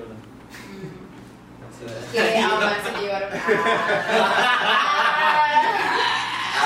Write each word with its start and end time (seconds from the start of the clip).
Yola. 0.00 0.16
Que 2.12 2.42
aún 2.42 2.60
se 2.84 3.00
llevaron. 3.02 3.30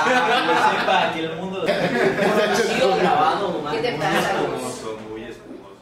Ah, 0.06 0.70
sí, 0.70 0.86
para 0.86 1.14
que 1.14 1.20
el 1.20 1.36
mundo. 1.36 1.64
Sigo 1.64 2.96
grabando, 2.96 3.52
nomás. 3.52 3.74
¿Qué 3.74 3.82
te 3.82 3.92
pasa? 3.96 4.32
espumoso, 4.32 4.98
muy 5.08 5.22
espumoso. 5.22 5.76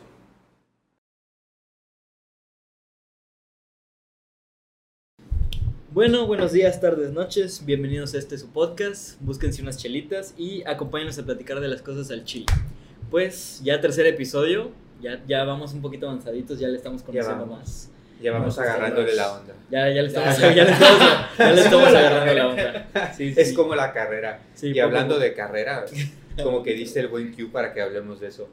Bueno, 5.90 6.26
buenos 6.26 6.52
días, 6.52 6.80
tardes, 6.80 7.12
noches. 7.12 7.64
Bienvenidos 7.64 8.14
a 8.14 8.18
este 8.18 8.38
su 8.38 8.48
podcast. 8.50 9.20
Búsquense 9.20 9.62
unas 9.62 9.78
chelitas 9.78 10.34
y 10.36 10.62
acompáñenos 10.66 11.18
a 11.18 11.24
platicar 11.24 11.58
de 11.60 11.68
las 11.68 11.82
cosas 11.82 12.10
al 12.10 12.24
chile. 12.24 12.46
Pues 13.10 13.60
ya 13.64 13.80
tercer 13.80 14.06
episodio, 14.06 14.70
ya, 15.02 15.20
ya 15.26 15.44
vamos 15.44 15.72
un 15.74 15.82
poquito 15.82 16.08
avanzaditos, 16.08 16.58
ya 16.58 16.68
le 16.68 16.76
estamos 16.76 17.02
conociendo 17.02 17.44
vamos. 17.46 17.58
más. 17.58 17.90
Ya 18.20 18.30
vamos 18.32 18.56
agarrándole 18.56 19.14
la 19.14 19.32
onda. 19.32 19.54
Ya, 19.68 19.88
ya 19.88 20.00
le 20.02 20.06
estamos, 20.06 20.38
ya 20.38 20.48
le 20.52 20.62
estamos, 20.70 20.98
ya 21.38 21.52
le 21.52 21.60
estamos 21.60 21.88
agarrando 21.88 22.34
la 22.34 22.48
onda. 22.48 22.88
Sí, 23.16 23.34
Es 23.36 23.48
sí. 23.48 23.54
como 23.54 23.74
la 23.74 23.92
carrera. 23.92 24.40
Sí, 24.54 24.70
y 24.70 24.78
hablando 24.78 25.14
poco. 25.14 25.24
de 25.24 25.34
carrera, 25.34 25.84
como 26.42 26.62
que 26.62 26.72
diste 26.74 27.00
el 27.00 27.08
buen 27.08 27.32
cue 27.34 27.46
para 27.50 27.72
que 27.74 27.82
hablemos 27.82 28.20
de 28.20 28.28
eso. 28.28 28.48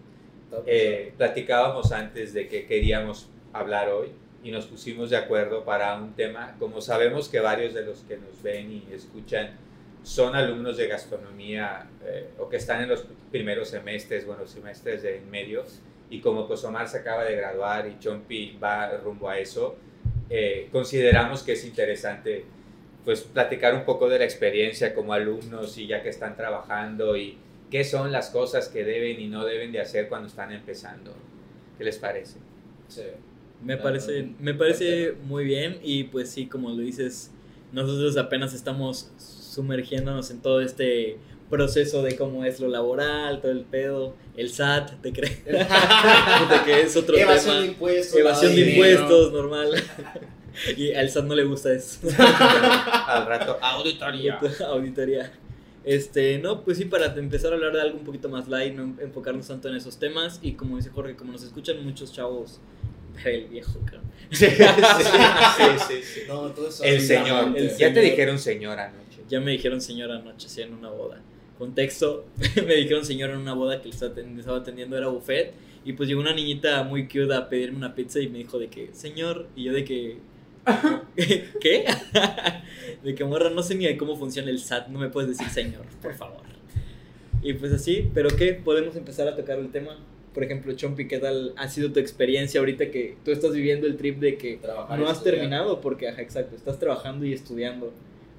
Eh, 0.65 1.13
platicábamos 1.17 1.91
antes 1.91 2.33
de 2.33 2.47
que 2.47 2.65
queríamos 2.65 3.29
hablar 3.53 3.89
hoy 3.89 4.09
y 4.43 4.49
nos 4.49 4.65
pusimos 4.65 5.11
de 5.11 5.17
acuerdo 5.17 5.63
para 5.63 5.95
un 5.97 6.13
tema. 6.13 6.55
Como 6.57 6.81
sabemos 6.81 7.29
que 7.29 7.39
varios 7.39 7.75
de 7.75 7.83
los 7.85 7.99
que 7.99 8.17
nos 8.17 8.41
ven 8.41 8.71
y 8.71 8.87
escuchan 8.93 9.51
son 10.01 10.35
alumnos 10.35 10.77
de 10.77 10.87
gastronomía 10.87 11.85
eh, 12.05 12.29
o 12.39 12.49
que 12.49 12.57
están 12.57 12.81
en 12.81 12.89
los 12.89 13.05
primeros 13.31 13.69
semestres, 13.69 14.25
bueno, 14.25 14.47
semestres 14.47 15.03
de 15.03 15.17
en 15.17 15.29
medio, 15.29 15.63
y 16.09 16.21
como 16.21 16.47
pues 16.47 16.63
Omar 16.63 16.87
se 16.87 16.97
acaba 16.99 17.23
de 17.23 17.35
graduar 17.35 17.87
y 17.87 17.99
Chompi 17.99 18.57
va 18.61 18.97
rumbo 18.97 19.29
a 19.29 19.37
eso, 19.37 19.75
eh, 20.29 20.69
consideramos 20.71 21.43
que 21.43 21.53
es 21.53 21.65
interesante 21.65 22.45
pues 23.05 23.21
platicar 23.21 23.73
un 23.73 23.85
poco 23.85 24.09
de 24.09 24.19
la 24.19 24.25
experiencia 24.25 24.93
como 24.93 25.13
alumnos 25.13 25.77
y 25.77 25.87
ya 25.87 26.03
que 26.03 26.09
están 26.09 26.35
trabajando 26.35 27.15
y 27.17 27.37
qué 27.71 27.83
son 27.83 28.11
las 28.11 28.29
cosas 28.29 28.67
que 28.69 28.83
deben 28.83 29.19
y 29.19 29.27
no 29.27 29.45
deben 29.45 29.71
de 29.71 29.79
hacer 29.79 30.09
cuando 30.09 30.27
están 30.27 30.51
empezando. 30.51 31.13
¿Qué 31.77 31.83
les 31.83 31.97
parece? 31.97 32.37
Sí. 32.87 33.03
Me 33.63 33.77
parece, 33.77 34.29
me 34.39 34.53
parece 34.53 35.13
muy 35.23 35.43
bien 35.43 35.79
y 35.83 36.05
pues 36.05 36.29
sí, 36.29 36.45
como 36.47 36.69
lo 36.69 36.77
dices, 36.77 37.31
nosotros 37.71 38.17
apenas 38.17 38.53
estamos 38.53 39.11
sumergiéndonos 39.17 40.31
en 40.31 40.41
todo 40.41 40.61
este 40.61 41.17
proceso 41.49 42.03
de 42.03 42.15
cómo 42.15 42.45
es 42.45 42.59
lo 42.59 42.67
laboral, 42.67 43.41
todo 43.41 43.51
el 43.51 43.61
pedo, 43.61 44.15
el 44.37 44.49
SAT, 44.51 45.01
¿te 45.01 45.11
crees? 45.11 45.43
de 45.45 46.61
que 46.65 46.81
es 46.81 46.95
otro 46.95 47.17
Evasión 47.17 47.53
tema. 47.55 47.61
de 47.61 47.67
impuestos. 47.67 48.19
Evasión 48.19 48.55
de 48.55 48.63
dinero. 48.63 48.99
impuestos, 48.99 49.33
normal. 49.33 49.83
y 50.77 50.93
al 50.93 51.09
SAT 51.09 51.25
no 51.25 51.35
le 51.35 51.43
gusta 51.43 51.73
eso. 51.73 51.99
Al 53.07 53.25
rato, 53.25 53.57
auditoría. 53.61 54.39
Auditoría. 54.67 55.31
Este, 55.83 56.37
no, 56.39 56.63
pues 56.63 56.77
sí, 56.77 56.85
para 56.85 57.07
empezar 57.15 57.51
a 57.51 57.55
hablar 57.55 57.73
de 57.73 57.81
algo 57.81 57.97
un 57.97 58.03
poquito 58.05 58.29
más 58.29 58.47
light, 58.47 58.75
no 58.75 58.95
enfocarnos 59.01 59.47
tanto 59.47 59.69
en 59.69 59.75
esos 59.75 59.97
temas. 59.97 60.39
Y 60.41 60.53
como 60.53 60.77
dice 60.77 60.89
Jorge, 60.89 61.15
como 61.15 61.31
nos 61.31 61.43
escuchan 61.43 61.83
muchos 61.83 62.11
chavos, 62.13 62.59
el 63.25 63.45
viejo, 63.47 63.79
cabrón. 63.85 64.03
Sí, 64.31 64.45
sí, 64.45 64.55
sí, 64.55 65.63
sí, 65.87 66.03
sí. 66.03 66.21
No, 66.27 66.51
todo 66.51 66.69
eso 66.69 66.83
El 66.83 67.01
señor. 67.01 67.57
El 67.57 67.69
ya 67.69 67.75
señor. 67.75 67.93
te 67.93 68.01
dijeron 68.01 68.37
señor 68.39 68.79
anoche. 68.79 69.21
Ya 69.27 69.39
me 69.39 69.51
dijeron 69.51 69.81
señora 69.81 70.17
anoche, 70.17 70.47
sí, 70.49 70.61
en 70.61 70.73
una 70.73 70.89
boda. 70.89 71.21
Contexto, 71.59 72.25
me 72.65 72.73
dijeron 72.75 73.05
señora 73.05 73.33
en 73.33 73.39
una 73.39 73.53
boda 73.53 73.79
que 73.81 73.89
le 73.89 73.93
estaba 73.93 74.15
aten- 74.15 74.39
estaba 74.39 74.57
atendiendo, 74.57 74.97
era 74.97 75.09
buffet. 75.09 75.53
Y 75.85 75.93
pues 75.93 76.09
llegó 76.09 76.21
una 76.21 76.33
niñita 76.33 76.81
muy 76.83 77.07
cute 77.07 77.33
a 77.35 77.47
pedirme 77.49 77.77
una 77.77 77.93
pizza 77.93 78.19
y 78.19 78.27
me 78.29 78.39
dijo 78.39 78.57
de 78.57 78.67
que, 78.69 78.89
señor, 78.93 79.47
y 79.55 79.65
yo 79.65 79.73
de 79.73 79.83
que, 79.85 80.17
¿qué? 81.61 81.85
de 83.03 83.15
que, 83.15 83.23
morra, 83.25 83.49
no 83.49 83.61
sé 83.63 83.75
ni 83.75 83.85
de 83.85 83.97
cómo 83.97 84.15
funciona 84.17 84.49
el 84.49 84.59
SAT, 84.59 84.87
no 84.87 84.99
me 84.99 85.09
puedes 85.09 85.29
decir 85.29 85.47
señor, 85.49 85.85
por 86.01 86.13
favor. 86.15 86.41
Y 87.41 87.53
pues 87.53 87.71
así, 87.71 88.09
pero 88.13 88.29
¿qué? 88.35 88.53
Podemos 88.53 88.95
empezar 88.95 89.27
a 89.27 89.35
tocar 89.35 89.59
el 89.59 89.69
tema. 89.71 89.97
Por 90.33 90.43
ejemplo, 90.43 90.73
Chompi, 90.73 91.07
¿qué 91.07 91.17
tal 91.17 91.53
ha 91.57 91.67
sido 91.69 91.91
tu 91.91 91.99
experiencia 91.99 92.59
ahorita 92.59 92.91
que 92.91 93.15
tú 93.25 93.31
estás 93.31 93.53
viviendo 93.53 93.87
el 93.87 93.97
trip 93.97 94.19
de 94.19 94.37
que 94.37 94.57
Trabajar 94.57 94.99
no 94.99 95.07
has 95.07 95.17
estudiar. 95.17 95.35
terminado? 95.37 95.81
Porque, 95.81 96.07
ajá, 96.09 96.21
exacto, 96.21 96.55
estás 96.55 96.77
trabajando 96.79 97.25
y 97.25 97.33
estudiando. 97.33 97.91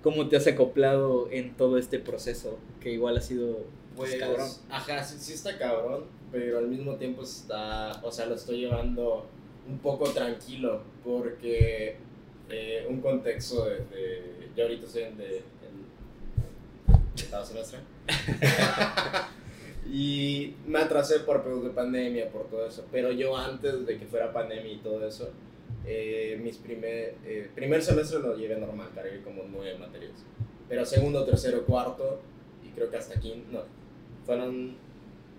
¿Cómo 0.02 0.28
te 0.28 0.36
has 0.36 0.46
acoplado 0.46 1.28
en 1.30 1.54
todo 1.56 1.78
este 1.78 1.98
proceso? 1.98 2.58
Que 2.80 2.92
igual 2.92 3.16
ha 3.16 3.20
sido 3.20 3.58
pues, 3.96 4.10
Pues, 4.12 4.20
cabrón. 4.20 4.48
ajá, 4.70 5.04
sí, 5.04 5.16
sí 5.18 5.32
está 5.34 5.58
cabrón, 5.58 6.04
pero 6.32 6.58
al 6.58 6.68
mismo 6.68 6.94
tiempo 6.94 7.22
está, 7.22 8.00
o 8.02 8.10
sea, 8.10 8.26
lo 8.26 8.34
estoy 8.36 8.60
llevando 8.60 9.26
un 9.68 9.78
poco 9.78 10.08
tranquilo, 10.10 10.82
porque 11.04 11.96
eh, 12.48 12.86
un 12.88 13.00
contexto 13.00 13.66
de, 13.66 13.76
de- 13.76 14.48
yo 14.56 14.62
ahorita 14.64 14.86
estoy 14.86 15.02
en 15.02 15.18
de, 15.18 15.36
en 15.36 15.42
semestre, 17.44 17.78
y 19.92 20.54
me 20.66 20.78
atrasé 20.80 21.20
por 21.20 21.44
de 21.62 21.70
pandemia, 21.70 22.30
por 22.30 22.46
todo 22.48 22.66
eso, 22.66 22.84
pero 22.90 23.12
yo 23.12 23.36
antes 23.36 23.86
de 23.86 23.98
que 23.98 24.06
fuera 24.06 24.32
pandemia 24.32 24.72
y 24.72 24.78
todo 24.78 25.06
eso, 25.06 25.28
eh, 25.86 26.38
mis 26.42 26.56
primer, 26.56 27.14
eh, 27.24 27.48
primer 27.54 27.82
semestre 27.82 28.18
lo 28.20 28.36
llevé 28.36 28.56
normal, 28.56 28.88
cargué 28.94 29.22
como 29.22 29.42
nueve 29.50 29.78
materias, 29.78 30.12
pero 30.68 30.84
segundo, 30.84 31.24
tercero, 31.24 31.64
cuarto, 31.64 32.20
y 32.64 32.68
creo 32.70 32.90
que 32.90 32.96
hasta 32.96 33.18
quinto, 33.18 33.46
no, 33.52 33.62
fueron 34.24 34.76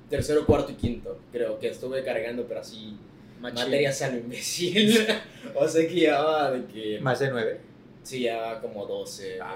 tercero, 0.09 0.45
cuarto 0.45 0.71
y 0.71 0.75
quinto, 0.75 1.19
creo 1.31 1.59
que 1.59 1.67
estuve 1.69 2.03
cargando, 2.03 2.45
pero 2.47 2.59
así, 2.59 2.97
Machín. 3.39 3.55
materias 3.63 4.01
a 4.01 4.09
lo 4.09 4.17
imbécil, 4.17 5.07
o 5.55 5.67
sea 5.67 5.87
que 5.87 5.93
llevaba 5.95 6.51
de 6.51 6.65
que... 6.65 6.99
Más 6.99 7.19
de 7.19 7.29
nueve. 7.31 7.59
Sí, 8.03 8.21
ya 8.21 8.59
como 8.61 8.87
12. 8.87 9.37
Ah, 9.39 9.55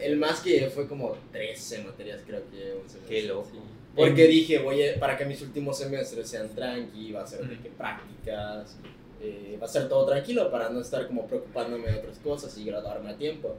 el 0.00 0.16
más 0.16 0.40
que 0.40 0.48
llevé 0.50 0.70
fue 0.70 0.88
como 0.88 1.14
13 1.30 1.84
materias, 1.84 2.22
creo 2.26 2.40
que 2.50 2.72
un 2.74 2.88
semestre. 2.88 3.00
Qué 3.20 3.28
loco. 3.28 3.50
Sí. 3.52 3.58
Porque 3.94 4.26
dije, 4.26 4.58
voy 4.60 4.82
a- 4.82 4.98
para 4.98 5.18
que 5.18 5.26
mis 5.26 5.42
últimos 5.42 5.76
semestres 5.76 6.26
sean 6.26 6.48
tranqui, 6.54 7.12
va 7.12 7.20
a 7.22 7.26
ser 7.26 7.46
de 7.46 7.58
que 7.58 7.68
prácticas, 7.68 8.78
eh, 9.22 9.56
va 9.60 9.66
a 9.66 9.68
ser 9.68 9.88
todo 9.88 10.04
tranquilo 10.06 10.50
para 10.50 10.68
no 10.70 10.80
estar 10.80 11.06
como 11.06 11.26
preocupándome 11.26 11.90
de 11.90 11.98
otras 11.98 12.18
cosas 12.18 12.56
y 12.58 12.64
graduarme 12.64 13.10
a 13.10 13.16
tiempo. 13.16 13.56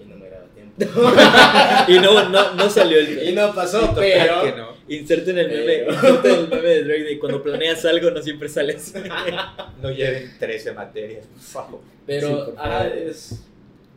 Y 0.00 0.04
no 0.04 0.16
me 0.16 0.26
gradué 0.28 0.46
a 0.46 0.54
tiempo. 0.54 0.76
Y 1.88 1.98
no, 1.98 2.28
no, 2.28 2.54
no 2.54 2.70
salió 2.70 2.98
el 2.98 3.28
y 3.28 3.34
no 3.34 3.52
pasó, 3.54 3.92
pero... 3.96 4.42
que 4.42 4.52
no. 4.52 4.68
Inserten 4.88 5.38
el 5.38 5.48
meme, 5.48 5.64
Pero- 5.64 5.92
inserten 5.94 6.30
el 6.36 6.48
meme 6.48 6.68
de 6.68 6.84
Drake 6.84 7.02
de 7.04 7.18
cuando 7.18 7.42
planeas 7.42 7.84
algo 7.84 8.10
no 8.10 8.22
siempre 8.22 8.48
sales. 8.48 8.94
No 9.82 9.90
lleven 9.90 10.36
13 10.38 10.72
materias, 10.72 11.26
por 11.26 11.40
favor. 11.42 11.80
Pero 12.06 12.28
Sí, 12.28 12.34
por 12.52 12.54
ah, 12.58 12.78
favor. 12.84 12.96
es, 12.96 13.40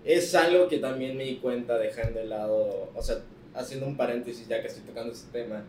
es 0.06 0.36
algo 0.36 0.68
que 0.68 0.78
también 0.80 1.16
me 1.18 1.24
di 1.24 1.36
cuenta 1.38 1.78
dejando 1.78 2.20
de 2.20 2.26
lado, 2.26 2.92
o 2.96 3.02
sea, 3.02 3.18
haciendo 3.54 3.86
un 3.86 3.96
paréntesis 3.98 4.48
ya 4.48 4.62
que 4.62 4.68
estoy 4.68 4.84
tocando 4.84 5.12
este 5.14 5.32
tema, 5.44 5.64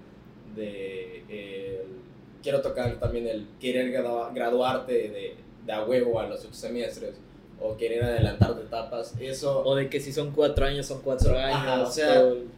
de 0.56 1.22
el- 1.28 2.02
quiero 2.42 2.60
tocar 2.60 2.98
también 2.98 3.26
el 3.28 3.46
querer 3.60 3.90
gradua- 3.92 4.32
graduarte 4.34 4.92
de, 4.92 5.34
de 5.66 5.72
a 5.72 5.84
huevo 5.84 6.18
a 6.20 6.26
los 6.26 6.44
ocho 6.44 6.54
semestres 6.54 7.14
o 7.60 7.76
querer 7.76 8.02
adelantarte 8.02 8.62
etapas, 8.62 9.14
eso 9.20 9.62
O 9.64 9.76
de 9.76 9.88
que 9.88 10.00
si 10.00 10.12
son 10.12 10.32
cuatro 10.32 10.64
años, 10.66 10.86
son 10.86 11.00
cuatro 11.02 11.38
años. 11.38 11.54
Ajá, 11.56 11.82
o 11.82 11.90
sea, 11.90 12.20
el- 12.20 12.48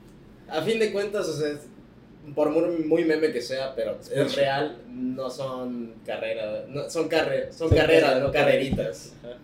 a 0.49 0.62
fin 0.62 0.78
de 0.78 0.93
cuentas, 0.93 1.28
o 1.28 1.33
sea, 1.34 1.55
por 2.34 2.49
muy, 2.50 2.84
muy 2.87 3.05
meme 3.05 3.31
que 3.33 3.43
sea, 3.43 3.75
pero 3.75 3.99
es 4.15 4.34
real, 4.34 4.78
no 4.89 5.28
son 5.28 5.95
carreras, 6.06 6.66
no, 6.69 6.89
son, 6.89 7.09
carre, 7.09 7.53
son, 7.53 7.69
Son 7.69 7.77
carreras, 7.78 8.19
no 8.21 8.27
no 8.28 8.33
carreritas. 8.33 9.12
Ajá. 9.22 9.37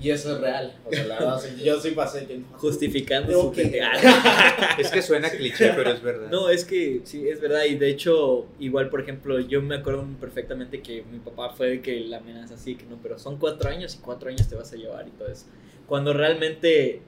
Y 0.00 0.10
eso 0.10 0.34
es 0.34 0.40
real. 0.40 0.74
O 0.84 0.92
sea, 0.92 1.04
la 1.06 1.18
verdad, 1.18 1.42
yo 1.62 1.80
sí 1.80 1.90
pasé 1.90 2.26
que. 2.26 2.40
Justificando 2.52 3.28
Tengo 3.28 3.54
su. 3.54 3.60
Es 4.78 4.90
que 4.90 5.02
suena 5.02 5.28
cliché, 5.30 5.72
pero 5.74 5.90
es 5.90 6.02
verdad. 6.02 6.30
No, 6.30 6.48
es 6.48 6.64
que 6.64 7.00
sí, 7.04 7.28
es 7.28 7.40
verdad. 7.40 7.64
Y 7.64 7.76
de 7.76 7.90
hecho, 7.90 8.46
igual, 8.58 8.90
por 8.90 9.00
ejemplo, 9.00 9.40
yo 9.40 9.60
me 9.60 9.76
acuerdo 9.76 10.06
perfectamente 10.20 10.80
que 10.80 11.04
mi 11.10 11.18
papá 11.18 11.50
fue 11.50 11.70
de 11.70 11.80
que 11.80 12.00
la 12.00 12.18
amenaza 12.18 12.54
así, 12.54 12.76
que 12.76 12.84
no, 12.86 12.98
pero 13.02 13.18
son 13.18 13.38
cuatro 13.38 13.70
años 13.70 13.94
y 13.96 13.98
cuatro 13.98 14.28
años 14.28 14.48
te 14.48 14.54
vas 14.54 14.72
a 14.72 14.76
llevar 14.76 15.06
y 15.08 15.10
todo 15.10 15.28
eso. 15.28 15.46
Cuando 15.86 16.12
realmente 16.12 17.02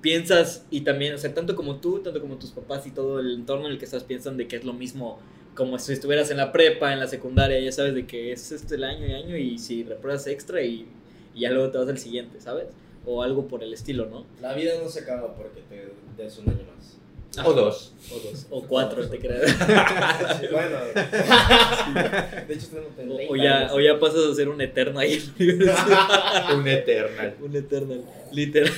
piensas, 0.00 0.66
y 0.70 0.82
también, 0.82 1.14
o 1.14 1.18
sea, 1.18 1.32
tanto 1.34 1.54
como 1.54 1.76
tú, 1.76 2.00
tanto 2.00 2.20
como 2.20 2.36
tus 2.36 2.50
papás 2.50 2.86
y 2.86 2.90
todo 2.90 3.20
el 3.20 3.34
entorno 3.34 3.66
en 3.66 3.72
el 3.72 3.78
que 3.78 3.84
estás, 3.84 4.04
piensan 4.04 4.36
de 4.36 4.48
que 4.48 4.56
es 4.56 4.64
lo 4.64 4.72
mismo 4.72 5.20
como 5.54 5.78
si 5.78 5.92
estuvieras 5.92 6.30
en 6.30 6.38
la 6.38 6.50
prepa, 6.50 6.92
en 6.92 7.00
la 7.00 7.06
secundaria, 7.06 7.60
ya 7.60 7.72
sabes 7.72 7.94
de 7.94 8.06
que 8.06 8.32
es 8.32 8.52
este 8.52 8.76
el 8.76 8.84
año 8.84 9.06
y 9.06 9.12
año 9.12 9.36
y 9.36 9.58
si 9.58 9.84
repruebas 9.84 10.26
extra 10.26 10.62
y, 10.62 10.86
y 11.34 11.40
ya 11.40 11.50
luego 11.50 11.70
te 11.70 11.78
vas 11.78 11.88
al 11.88 11.98
siguiente, 11.98 12.40
¿sabes? 12.40 12.66
O 13.04 13.22
algo 13.22 13.48
por 13.48 13.62
el 13.62 13.72
estilo, 13.72 14.06
¿no? 14.06 14.26
La 14.40 14.54
vida 14.54 14.72
no 14.82 14.88
se 14.88 15.00
acaba 15.00 15.34
porque 15.34 15.60
te 15.68 16.22
des 16.22 16.38
un 16.38 16.48
año 16.48 16.62
más. 16.76 16.98
O 17.44 17.52
dos. 17.54 17.94
O 18.10 18.18
dos, 18.18 18.46
o 18.50 18.62
cuatro, 18.62 19.08
te. 19.08 19.16
Sí, 19.18 20.46
bueno. 20.52 20.76
De 22.46 22.54
hecho, 22.54 22.66
tenemos 22.68 22.92
O, 22.98 23.16
30 23.16 23.32
o 23.32 23.36
ya, 23.36 23.70
o 23.72 23.80
ya 23.80 23.98
pasas 23.98 24.26
a 24.26 24.34
ser 24.34 24.50
un 24.50 24.60
eterno 24.60 25.00
ahí 25.00 25.14
en 25.38 25.58
la 25.58 25.64
universidad. 25.64 26.58
Un 26.58 26.68
eternal. 26.68 27.36
un 27.40 27.56
eterno, 27.56 27.94
literal. 28.32 28.72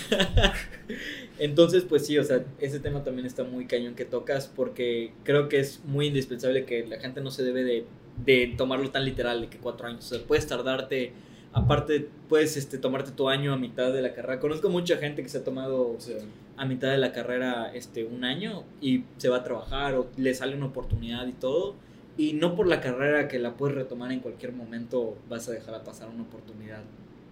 Entonces, 1.40 1.82
pues 1.88 2.06
sí, 2.06 2.16
o 2.18 2.22
sea, 2.22 2.44
ese 2.60 2.78
tema 2.78 3.02
también 3.02 3.26
está 3.26 3.42
muy 3.42 3.66
cañón 3.66 3.96
que 3.96 4.04
tocas 4.04 4.46
porque 4.46 5.12
creo 5.24 5.48
que 5.48 5.58
es 5.58 5.80
muy 5.84 6.06
indispensable 6.06 6.64
que 6.64 6.86
la 6.86 7.00
gente 7.00 7.20
no 7.20 7.32
se 7.32 7.42
debe 7.42 7.64
de, 7.64 7.84
de 8.24 8.54
tomarlo 8.56 8.88
tan 8.90 9.04
literal 9.04 9.40
de 9.40 9.48
que 9.48 9.58
cuatro 9.58 9.88
años. 9.88 10.04
O 10.12 10.14
sea, 10.14 10.24
puedes 10.24 10.46
tardarte 10.46 11.12
aparte 11.54 12.08
puedes 12.28 12.56
este, 12.56 12.76
tomarte 12.78 13.12
tu 13.12 13.28
año 13.28 13.52
a 13.52 13.56
mitad 13.56 13.92
de 13.92 14.02
la 14.02 14.12
carrera. 14.12 14.40
Conozco 14.40 14.68
mucha 14.68 14.96
gente 14.98 15.22
que 15.22 15.28
se 15.28 15.38
ha 15.38 15.44
tomado 15.44 15.94
Sí. 15.98 16.12
a 16.56 16.64
mitad 16.66 16.90
de 16.90 16.98
la 16.98 17.12
carrera 17.12 17.70
este, 17.72 18.04
un 18.04 18.24
año 18.24 18.64
y 18.80 19.04
se 19.16 19.28
va 19.28 19.38
a 19.38 19.44
trabajar 19.44 19.94
o 19.94 20.08
le 20.16 20.34
sale 20.34 20.56
una 20.56 20.66
oportunidad 20.66 21.26
y 21.26 21.32
todo. 21.32 21.74
Y 22.16 22.34
no 22.34 22.54
por 22.54 22.66
la 22.66 22.80
carrera 22.80 23.26
que 23.28 23.38
la 23.38 23.56
puedes 23.56 23.74
retomar 23.76 24.12
en 24.12 24.20
cualquier 24.20 24.52
momento 24.52 25.16
vas 25.28 25.48
a 25.48 25.52
dejar 25.52 25.74
a 25.74 25.82
pasar 25.84 26.08
una 26.08 26.22
oportunidad, 26.24 26.82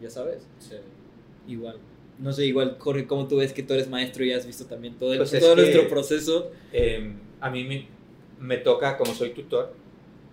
ya 0.01 0.09
sabes. 0.11 0.47
Sí. 0.59 0.77
Igual. 1.49 1.77
No 2.19 2.33
sé, 2.33 2.47
igual, 2.47 2.77
Jorge, 2.79 3.07
¿cómo 3.07 3.27
tú 3.27 3.37
ves 3.39 3.53
que 3.53 3.63
tú 3.63 3.75
eres 3.75 3.89
maestro 3.89 4.25
y 4.25 4.33
has 4.33 4.47
visto 4.47 4.67
también 4.67 4.95
todo, 4.95 5.13
el- 5.13 5.19
Pues 5.19 5.33
es 5.35 5.41
todo 5.41 5.55
que- 5.57 5.63
nuestro 5.63 5.89
proceso? 5.89 6.51
Eh, 6.73 7.13
a 7.41 7.51
mí 7.51 7.65
me, 7.65 7.87
me 8.39 8.59
toca, 8.59 8.97
como 8.97 9.13
soy 9.15 9.31
tutor, 9.31 9.73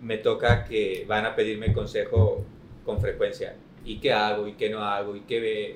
me 0.01 0.17
toca 0.17 0.63
que 0.65 1.05
van 1.07 1.25
a 1.25 1.35
pedirme 1.35 1.73
consejo 1.73 2.43
con 2.85 2.99
frecuencia. 3.01 3.55
¿Y 3.89 3.97
qué 3.97 4.13
hago? 4.13 4.47
¿Y 4.47 4.53
qué 4.53 4.69
no 4.69 4.83
hago? 4.83 5.15
¿Y 5.15 5.21
qué, 5.21 5.75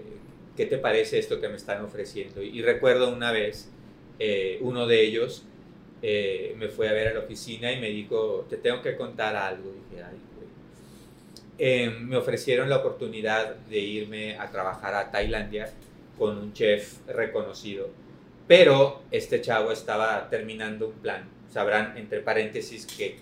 qué 0.56 0.68
te 0.68 0.78
parece 0.78 1.18
esto 1.18 1.42
que 1.42 1.50
me 1.50 1.56
están 1.56 1.84
ofreciendo? 1.84 2.44
Y, 2.44 2.62
recuerdo 2.62 3.12
una 3.12 3.32
vez, 3.32 3.72
eh, 4.20 4.60
uno 4.62 4.86
de 4.86 5.02
ellos 5.02 5.48
eh, 6.04 6.54
me 6.60 6.68
fue 6.68 6.90
a 6.90 6.94
ver 6.94 7.08
a 7.08 7.14
la 7.16 7.22
oficina 7.22 7.72
y 7.72 7.82
me 7.82 7.90
dijo, 7.90 8.46
te 8.48 8.58
tengo 8.58 8.84
que 8.84 8.96
contar 8.96 9.36
algo. 9.36 9.72
Y 9.72 9.90
dije, 9.90 10.04
ay, 10.04 10.18
güey". 10.36 10.48
Eh, 11.58 11.90
me 11.90 12.16
ofrecieron 12.16 12.70
la 12.70 12.78
oportunidad 12.78 13.56
de 13.56 13.80
irme 13.80 14.38
a 14.38 14.52
trabajar 14.52 14.94
a 14.94 15.10
Tailandia 15.10 15.74
con 16.16 16.38
un 16.38 16.54
chef 16.54 17.00
reconocido. 17.08 17.90
Pero 18.48 19.02
este 19.10 19.42
chavo 19.42 19.72
estaba 19.72 20.30
terminando 20.30 20.90
un 20.90 21.00
plan. 21.00 21.28
Sabrán, 21.50 21.98
entre 21.98 22.20
paréntesis, 22.20 22.86
que 22.86 23.08
eh, 23.08 23.18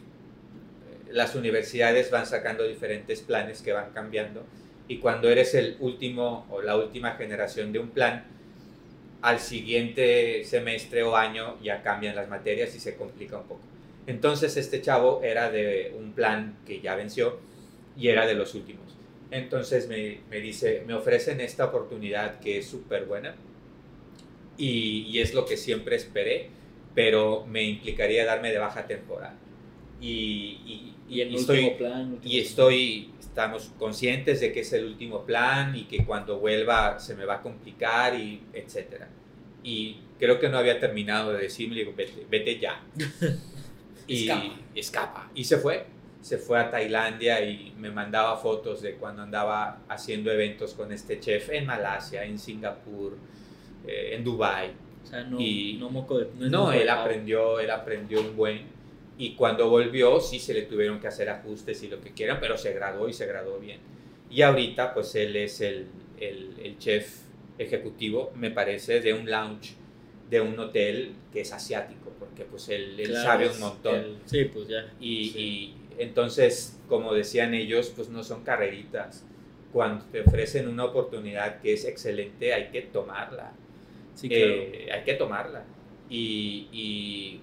las 1.12 1.34
universidades 1.36 2.12
van 2.12 2.26
sacando 2.26 2.68
diferentes 2.68 3.22
planes 3.22 3.62
que 3.62 3.72
van 3.72 3.94
cambiando. 3.94 4.44
Y 4.92 4.98
cuando 4.98 5.30
eres 5.30 5.56
el 5.56 5.78
último 5.80 6.46
o 6.50 6.62
la 6.62 6.76
última 6.76 7.12
generación 7.12 7.72
de 7.72 7.80
un 7.80 7.92
plan, 7.92 8.26
al 9.22 9.40
siguiente 9.40 10.44
semestre 10.44 11.02
o 11.04 11.16
año 11.16 11.58
ya 11.64 11.82
cambian 11.82 12.14
las 12.14 12.28
materias 12.28 12.76
y 12.76 12.80
se 12.82 12.98
complica 12.98 13.38
un 13.38 13.44
poco. 13.44 13.62
Entonces 14.06 14.58
este 14.58 14.82
chavo 14.82 15.22
era 15.24 15.50
de 15.50 15.96
un 15.98 16.12
plan 16.12 16.58
que 16.68 16.82
ya 16.82 16.96
venció 16.96 17.40
y 17.96 18.10
era 18.10 18.28
de 18.28 18.34
los 18.34 18.54
últimos. 18.54 18.98
Entonces 19.32 19.88
me, 19.88 20.20
me 20.30 20.42
dice, 20.42 20.84
me 20.86 20.94
ofrecen 20.94 21.40
esta 21.40 21.68
oportunidad 21.68 22.42
que 22.42 22.58
es 22.58 22.68
súper 22.68 23.06
buena 23.06 23.36
y, 24.58 25.04
y 25.08 25.22
es 25.22 25.34
lo 25.34 25.46
que 25.46 25.56
siempre 25.56 25.96
esperé, 25.96 26.50
pero 26.94 27.46
me 27.46 27.64
implicaría 27.64 28.26
darme 28.26 28.52
de 28.52 28.58
baja 28.58 28.88
temporal. 28.88 29.36
Y, 30.02 30.60
y, 30.66 30.94
Y 31.12 31.22
el 31.22 31.36
estoy, 31.36 31.58
último 31.60 31.78
plan. 31.78 32.14
último 32.14 32.34
y 32.34 32.40
estoy, 32.40 33.10
estamos 33.20 33.72
conscientes 33.78 34.40
de 34.40 34.52
que 34.54 34.62
es 34.62 34.74
el 34.74 34.86
último 34.86 35.26
plan 35.26 35.76
y 35.76 35.84
que 35.84 36.06
cuando 36.06 36.40
vuelva 36.40 37.00
se 37.00 37.16
me 37.16 37.26
va 37.26 37.36
a 37.36 37.42
complicar 37.42 38.16
y 38.20 38.42
etcétera. 38.54 39.10
Y 39.64 39.98
creo 40.18 40.40
que 40.40 40.50
no 40.50 40.58
había 40.58 40.80
terminado 40.80 41.34
de 41.34 41.44
decirme, 41.44 41.76
digo, 41.76 41.94
vete, 41.96 42.26
vete 42.30 42.60
ya. 42.60 42.82
y 44.08 44.24
Escapa. 44.30 44.56
escapa. 44.76 45.32
Y 45.36 45.44
se 45.44 45.58
fue. 45.58 45.86
Se 46.22 46.38
fue 46.38 46.60
a 46.60 46.70
Tailandia 46.70 47.44
y 47.44 47.74
me 47.78 47.90
mandaba 47.90 48.38
fotos 48.38 48.82
de 48.82 48.94
cuando 48.96 49.24
andaba 49.24 49.82
haciendo 49.90 50.32
eventos 50.32 50.74
con 50.76 50.92
este 50.92 51.20
chef 51.20 51.50
en 51.50 51.66
Malasia, 51.66 52.24
en 52.26 52.38
Singapur, 52.38 53.18
eh, 53.88 54.12
en 54.16 54.24
Dubai. 54.24 54.72
O 55.04 55.08
sea, 55.08 55.24
no, 55.24 55.40
y- 55.42 55.78
no 55.80 55.90
moco 55.90 56.20
de. 56.20 56.26
es 56.26 56.52
No, 56.52 56.60
moco 56.60 56.72
de 56.72 56.82
él 56.82 56.88
pavo. 56.88 57.02
aprendió, 57.02 57.60
él 57.60 57.72
aprendió 57.72 58.22
un 58.22 58.36
buen. 58.38 58.62
Y 59.22 59.36
cuando 59.36 59.70
volvió, 59.70 60.20
sí 60.20 60.40
se 60.40 60.52
le 60.56 60.64
tuvieron 60.64 61.00
que 61.00 61.06
hacer 61.08 61.30
ajustes 61.30 61.84
y 61.84 61.88
lo 61.90 62.02
que 62.02 62.12
quieran, 62.12 62.40
pero 62.40 62.58
se 62.58 62.74
graduó 62.74 63.08
y 63.08 63.14
se 63.14 63.28
graduó 63.28 63.60
bien. 63.60 63.80
Y 64.32 64.42
ahorita, 64.42 64.96
pues 64.96 65.14
él 65.14 65.36
es 65.36 65.62
el, 65.62 65.86
el, 66.20 66.56
el 66.64 66.78
chef 66.80 67.20
ejecutivo, 67.60 68.32
me 68.36 68.50
parece, 68.50 69.00
de 69.00 69.14
un 69.14 69.30
lounge, 69.30 69.76
de 70.30 70.42
un 70.42 70.58
hotel 70.58 71.14
que 71.32 71.42
es 71.42 71.52
asiático, 71.54 72.12
porque 72.18 72.46
pues 72.46 72.70
él, 72.70 73.00
él 73.00 73.10
Claro, 73.10 73.24
sabe 73.24 73.50
un 73.50 73.60
montón. 73.60 73.96
el- 73.96 74.18
sí, 74.26 74.46
pues 74.46 74.68
ya. 74.68 74.92
Y, 75.00 75.26
Sí. 75.30 75.40
y 75.40 75.74
entonces, 76.02 76.80
como 76.88 77.14
decían 77.14 77.54
ellos, 77.54 77.94
pues 77.96 78.10
no 78.10 78.24
son 78.24 78.44
carreritas. 78.44 79.24
Cuando 79.72 80.04
te 80.06 80.22
ofrecen 80.22 80.68
una 80.68 80.86
oportunidad 80.86 81.62
que 81.62 81.74
es 81.74 81.86
excelente, 81.86 82.54
hay 82.56 82.70
que 82.72 82.82
tomarla. 82.82 83.52
Sí, 84.16 84.30
claro. 84.30 84.44
Eh, 84.46 84.90
hay 84.92 85.04
que 85.04 85.14
tomarla. 85.14 85.64
Y, 86.10 86.68
y 86.72 87.40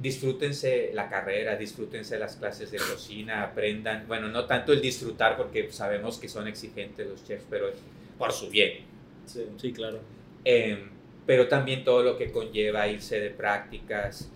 disfrútense 0.00 0.90
la 0.94 1.08
carrera, 1.08 1.56
disfrútense 1.56 2.18
las 2.18 2.36
clases 2.36 2.70
de 2.70 2.78
cocina, 2.78 3.42
aprendan. 3.42 4.06
Bueno, 4.06 4.28
no 4.28 4.46
tanto 4.46 4.72
el 4.72 4.80
disfrutar 4.80 5.36
porque 5.36 5.70
sabemos 5.72 6.18
que 6.18 6.28
son 6.28 6.46
exigentes 6.46 7.06
los 7.06 7.24
chefs, 7.24 7.44
pero 7.50 7.68
es 7.68 7.76
por 8.16 8.32
su 8.32 8.48
bien. 8.48 8.84
Sí. 9.26 9.46
sí, 9.56 9.72
claro. 9.72 10.00
Eh, 10.44 10.88
pero 11.26 11.48
también 11.48 11.84
todo 11.84 12.02
lo 12.02 12.16
que 12.16 12.30
conlleva 12.30 12.88
irse 12.88 13.20
de 13.20 13.30
prácticas. 13.30 14.30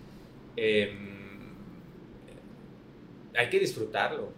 eh, 0.55 0.93
hay 3.35 3.49
que 3.49 3.59
disfrutarlo. 3.59 4.31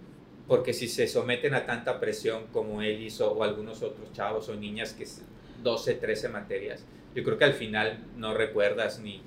Porque 0.48 0.74
si 0.74 0.88
se 0.88 1.08
someten 1.08 1.56
a 1.56 1.66
tanta 1.66 2.00
presión 2.00 2.46
como 2.52 2.82
él 2.82 3.02
hizo 3.02 3.32
o 3.32 3.44
algunos 3.44 3.82
otros 3.82 4.14
chavos 4.14 4.48
o 4.48 4.56
niñas 4.56 4.94
que 4.94 5.04
es 5.04 5.24
12, 5.64 5.96
13 5.96 6.30
materias, 6.30 6.86
yo 7.16 7.24
creo 7.24 7.38
que 7.38 7.46
al 7.46 7.54
final 7.54 8.06
no 8.16 8.36
recuerdas 8.36 9.00
ni, 9.00 9.24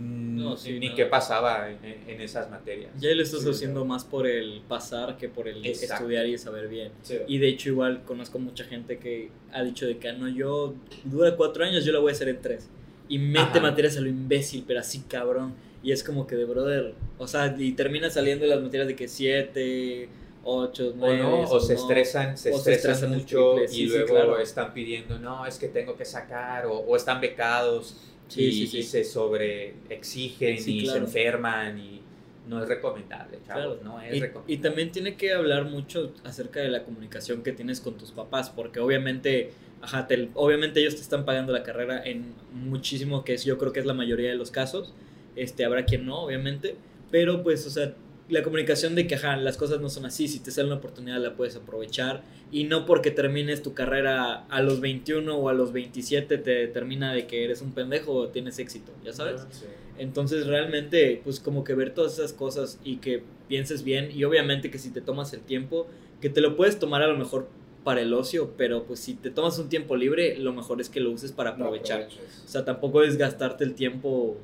No, 0.00 0.56
sí, 0.56 0.78
ni 0.78 0.88
no. 0.88 0.94
qué 0.94 1.04
pasaba 1.06 1.68
en, 1.70 1.78
en 2.08 2.20
esas 2.20 2.50
materias. 2.50 2.90
Ya 2.98 3.10
lo 3.14 3.22
estás 3.22 3.42
Sí, 3.42 3.50
haciendo 3.50 3.84
más 3.84 4.04
por 4.04 4.26
el 4.26 4.62
pasar 4.66 5.16
que 5.18 5.28
por 5.28 5.46
el 5.48 5.64
Exacto. 5.64 5.94
estudiar 5.94 6.26
y 6.26 6.38
saber 6.38 6.68
bien. 6.68 6.90
Sí. 7.02 7.18
Y 7.28 7.38
de 7.38 7.48
hecho 7.48 7.68
igual 7.68 8.02
conozco 8.04 8.38
mucha 8.38 8.64
gente 8.64 8.98
que 8.98 9.30
ha 9.52 9.62
dicho 9.62 9.86
de 9.86 9.98
que 9.98 10.08
"Ah, 10.08 10.12
no, 10.14 10.28
yo 10.28 10.74
dura 11.04 11.36
cuatro 11.36 11.64
años, 11.64 11.84
yo 11.84 11.92
la 11.92 11.98
voy 11.98 12.10
a 12.10 12.12
hacer 12.12 12.28
en 12.28 12.40
tres. 12.40 12.68
Y 13.08 13.18
mete 13.18 13.40
Ajá. 13.40 13.60
materias 13.60 13.96
a 13.96 14.00
lo 14.00 14.08
imbécil, 14.08 14.64
pero 14.66 14.80
así 14.80 15.00
cabrón. 15.08 15.54
Y 15.82 15.92
es 15.92 16.02
como 16.04 16.26
que 16.26 16.36
de 16.36 16.44
brother, 16.44 16.94
o 17.18 17.26
sea, 17.26 17.54
y 17.58 17.72
termina 17.72 18.10
saliendo 18.10 18.46
las 18.46 18.60
materias 18.60 18.86
de 18.86 18.94
que 18.96 19.08
siete, 19.08 20.08
ocho, 20.44 20.88
O 20.90 20.92
nueve. 20.96 21.18
no, 21.18 21.40
o 21.42 21.60
se 21.60 21.74
no. 21.74 21.80
estresan, 21.80 22.36
se 22.38 22.50
o 22.52 22.58
se 22.58 22.72
estresan 22.74 22.92
estresan 23.14 23.18
mucho 23.18 23.54
triple, 23.56 23.74
y 23.74 23.76
sí, 23.76 23.86
luego 23.86 24.06
claro. 24.14 24.38
están 24.40 24.72
pidiendo, 24.74 25.18
no, 25.18 25.44
es 25.46 25.58
que 25.58 25.68
tengo 25.68 25.96
que 25.96 26.04
sacar, 26.04 26.66
o, 26.66 26.72
o 26.78 26.96
están 26.96 27.20
becados 27.20 27.96
Sí, 28.30 28.42
y, 28.44 28.52
sí, 28.52 28.66
sí. 28.66 28.78
y 28.78 28.82
se 28.84 29.04
sobre 29.04 29.74
exigen 29.90 30.56
y 30.64 30.82
claro. 30.84 30.98
se 31.00 31.04
enferman 31.04 31.78
y 31.78 32.00
no 32.48 32.62
es 32.62 32.68
recomendable, 32.68 33.38
chavos, 33.46 33.78
Claro. 33.78 33.80
no 33.84 34.00
es 34.00 34.16
Y, 34.16 34.20
recomendable. 34.20 34.54
y 34.54 34.56
también 34.58 34.92
tiene 34.92 35.16
que 35.16 35.32
hablar 35.32 35.64
mucho 35.66 36.12
acerca 36.24 36.60
de 36.60 36.68
la 36.68 36.84
comunicación 36.84 37.42
que 37.42 37.52
tienes 37.52 37.80
con 37.80 37.94
tus 37.98 38.10
papás, 38.12 38.50
porque 38.50 38.80
obviamente, 38.80 39.50
ajá, 39.82 40.06
te- 40.06 40.30
obviamente 40.34 40.80
ellos 40.80 40.94
te 40.96 41.02
están 41.02 41.24
pagando 41.24 41.52
la 41.52 41.62
carrera 41.62 42.02
en 42.04 42.34
muchísimo, 42.52 43.24
que 43.24 43.34
es, 43.34 43.44
yo 43.44 43.58
creo 43.58 43.72
que 43.72 43.80
es 43.80 43.86
la 43.86 43.94
mayoría 43.94 44.30
de 44.30 44.36
los 44.36 44.50
casos. 44.50 44.94
Este, 45.36 45.64
habrá 45.64 45.84
quien 45.84 46.06
no, 46.06 46.22
obviamente, 46.22 46.76
pero 47.10 47.42
pues, 47.42 47.66
o 47.66 47.70
sea, 47.70 47.94
la 48.30 48.42
comunicación 48.42 48.94
de 48.94 49.06
que, 49.06 49.16
ajá, 49.16 49.36
las 49.36 49.56
cosas 49.56 49.80
no 49.80 49.88
son 49.88 50.06
así, 50.06 50.28
si 50.28 50.40
te 50.40 50.50
sale 50.50 50.66
una 50.68 50.76
oportunidad 50.76 51.18
la 51.18 51.34
puedes 51.34 51.56
aprovechar 51.56 52.22
y 52.52 52.64
no 52.64 52.86
porque 52.86 53.10
termines 53.10 53.62
tu 53.62 53.74
carrera 53.74 54.46
a 54.46 54.62
los 54.62 54.80
21 54.80 55.34
o 55.34 55.48
a 55.48 55.52
los 55.52 55.72
27 55.72 56.38
te 56.38 56.50
determina 56.50 57.12
de 57.12 57.26
que 57.26 57.44
eres 57.44 57.62
un 57.62 57.72
pendejo 57.72 58.12
o 58.12 58.28
tienes 58.28 58.58
éxito, 58.58 58.92
ya 59.04 59.12
sabes. 59.12 59.46
Sí. 59.50 59.66
Entonces 59.98 60.46
realmente, 60.46 61.20
pues 61.22 61.40
como 61.40 61.62
que 61.62 61.74
ver 61.74 61.92
todas 61.92 62.14
esas 62.14 62.32
cosas 62.32 62.78
y 62.84 62.96
que 62.96 63.22
pienses 63.48 63.84
bien 63.84 64.10
y 64.14 64.24
obviamente 64.24 64.70
que 64.70 64.78
si 64.78 64.90
te 64.90 65.00
tomas 65.00 65.32
el 65.34 65.40
tiempo, 65.40 65.86
que 66.20 66.30
te 66.30 66.40
lo 66.40 66.56
puedes 66.56 66.78
tomar 66.78 67.02
a 67.02 67.06
lo 67.06 67.18
mejor 67.18 67.48
para 67.84 68.00
el 68.00 68.12
ocio, 68.12 68.54
pero 68.56 68.84
pues 68.84 69.00
si 69.00 69.14
te 69.14 69.30
tomas 69.30 69.58
un 69.58 69.68
tiempo 69.68 69.96
libre, 69.96 70.36
lo 70.36 70.52
mejor 70.52 70.80
es 70.80 70.88
que 70.88 71.00
lo 71.00 71.10
uses 71.10 71.32
para 71.32 71.50
aprovechar. 71.50 72.08
O 72.44 72.48
sea, 72.48 72.64
tampoco 72.64 73.02
es 73.02 73.16
gastarte 73.16 73.64
el 73.64 73.74
tiempo 73.74 74.36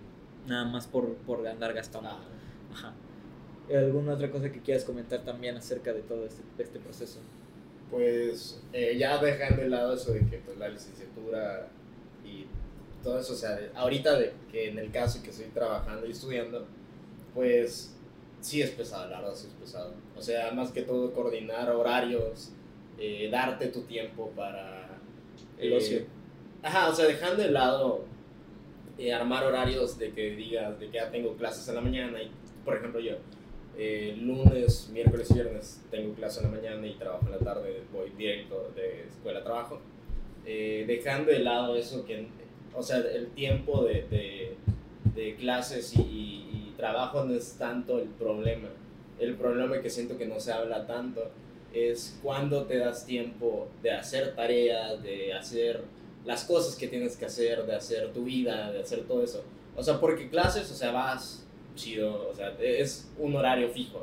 nada 0.46 0.64
más 0.64 0.86
por, 0.86 1.14
por 1.16 1.46
andar 1.46 1.74
gastando. 1.74 2.10
Ajá. 2.72 2.94
¿Alguna 3.74 4.14
otra 4.14 4.30
cosa 4.30 4.50
que 4.52 4.60
quieras 4.60 4.84
comentar 4.84 5.24
también 5.24 5.56
acerca 5.56 5.92
de 5.92 6.02
todo 6.02 6.24
este, 6.26 6.42
de 6.56 6.62
este 6.62 6.78
proceso? 6.78 7.20
Pues 7.90 8.60
eh, 8.72 8.96
ya 8.98 9.18
dejando 9.22 9.62
de 9.62 9.68
lado 9.68 9.94
eso 9.94 10.12
de 10.12 10.20
que 10.26 10.38
pues, 10.38 10.56
la 10.58 10.68
licenciatura 10.68 11.68
y 12.24 12.46
todo 13.02 13.18
eso, 13.20 13.32
o 13.32 13.36
sea, 13.36 13.56
de- 13.56 13.70
ahorita 13.74 14.18
de 14.18 14.32
que 14.50 14.68
en 14.70 14.78
el 14.78 14.90
caso 14.90 15.22
que 15.22 15.30
estoy 15.30 15.46
trabajando 15.46 16.06
y 16.06 16.10
estudiando, 16.12 16.66
pues 17.34 17.94
sí 18.40 18.62
es 18.62 18.70
pesado, 18.70 19.08
la 19.10 19.20
verdad 19.20 19.34
sí 19.34 19.46
es 19.48 19.54
pesado. 19.54 19.94
O 20.16 20.22
sea, 20.22 20.50
más 20.52 20.70
que 20.70 20.82
todo 20.82 21.12
coordinar 21.12 21.70
horarios, 21.70 22.50
eh, 22.98 23.28
darte 23.30 23.68
tu 23.68 23.82
tiempo 23.82 24.30
para... 24.36 24.98
El 25.58 25.72
eh, 25.72 25.76
ocio. 25.76 26.00
Ajá, 26.62 26.88
o 26.88 26.94
sea, 26.94 27.06
dejando 27.06 27.42
de 27.42 27.50
lado 27.50 28.04
eh, 28.98 29.12
armar 29.12 29.44
horarios 29.44 29.98
de 29.98 30.12
que 30.12 30.30
digas 30.36 30.78
de 30.80 30.86
que 30.86 30.98
ya 30.98 31.10
tengo 31.10 31.36
clases 31.36 31.68
en 31.68 31.74
la 31.76 31.80
mañana 31.80 32.20
y, 32.22 32.30
por 32.64 32.76
ejemplo, 32.76 32.98
yo 33.00 33.12
eh, 33.78 34.16
lunes, 34.18 34.88
miércoles 34.92 35.32
viernes 35.32 35.82
tengo 35.90 36.14
clase 36.14 36.40
en 36.40 36.50
la 36.50 36.56
mañana 36.56 36.86
y 36.86 36.94
trabajo 36.94 37.26
en 37.26 37.32
la 37.32 37.38
tarde, 37.38 37.82
voy 37.92 38.10
directo 38.16 38.72
de 38.74 39.04
escuela 39.04 39.40
a 39.40 39.44
trabajo. 39.44 39.80
Eh, 40.44 40.84
dejando 40.86 41.32
de 41.32 41.40
lado 41.40 41.76
eso 41.76 42.04
que, 42.04 42.28
o 42.74 42.82
sea, 42.82 42.98
el 42.98 43.28
tiempo 43.28 43.84
de, 43.84 44.06
de, 44.08 44.54
de 45.14 45.36
clases 45.36 45.94
y, 45.96 46.00
y 46.00 46.74
trabajo 46.76 47.24
no 47.24 47.34
es 47.34 47.56
tanto 47.58 47.98
el 47.98 48.08
problema. 48.08 48.68
El 49.18 49.34
problema 49.34 49.80
que 49.80 49.90
siento 49.90 50.16
que 50.16 50.26
no 50.26 50.38
se 50.38 50.52
habla 50.52 50.86
tanto 50.86 51.30
es 51.72 52.18
cuando 52.22 52.64
te 52.64 52.78
das 52.78 53.06
tiempo 53.06 53.68
de 53.82 53.90
hacer 53.90 54.34
tareas, 54.34 55.02
de 55.02 55.34
hacer 55.34 55.82
las 56.24 56.44
cosas 56.44 56.76
que 56.76 56.88
tienes 56.88 57.16
que 57.16 57.26
hacer, 57.26 57.64
de 57.66 57.74
hacer 57.74 58.12
tu 58.12 58.24
vida, 58.24 58.72
de 58.72 58.80
hacer 58.80 59.04
todo 59.04 59.22
eso. 59.22 59.42
O 59.76 59.82
sea, 59.82 60.00
porque 60.00 60.28
clases, 60.28 60.70
o 60.70 60.74
sea, 60.74 60.90
vas 60.92 61.46
chido, 61.76 62.28
o 62.28 62.34
sea, 62.34 62.56
es 62.60 63.08
un 63.18 63.36
horario 63.36 63.68
fijo, 63.68 64.02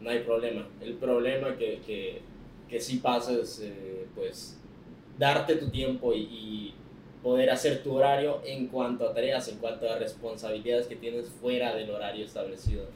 no 0.00 0.10
hay 0.10 0.20
problema. 0.20 0.66
El 0.80 0.94
problema 0.94 1.56
que, 1.56 1.80
que, 1.86 2.22
que 2.68 2.80
sí 2.80 2.96
pasa 2.96 3.32
es, 3.32 3.60
eh, 3.60 4.06
pues, 4.14 4.58
darte 5.18 5.56
tu 5.56 5.68
tiempo 5.68 6.12
y, 6.14 6.74
poder 7.22 7.50
hacer 7.50 7.82
tu 7.82 7.94
horario 7.94 8.40
en 8.46 8.68
cuanto 8.68 9.06
a 9.06 9.12
tareas, 9.12 9.46
en 9.48 9.58
cuanto 9.58 9.86
a 9.86 9.98
responsabilidades 9.98 10.86
que 10.86 10.96
tienes 10.96 11.28
fuera 11.28 11.74
del 11.74 11.90
horario 11.90 12.24
establecido. 12.24 12.86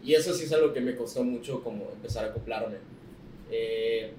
Y 0.00 0.14
eso 0.14 0.32
sí 0.32 0.44
es 0.44 0.52
algo 0.52 0.72
que 0.72 0.80
me 0.80 0.94
costó 0.94 1.24
mucho 1.24 1.60
como 1.60 1.90
empezar 1.90 2.24
a 2.24 2.28
acoplarme. 2.28 2.76
Eh, 3.50 4.12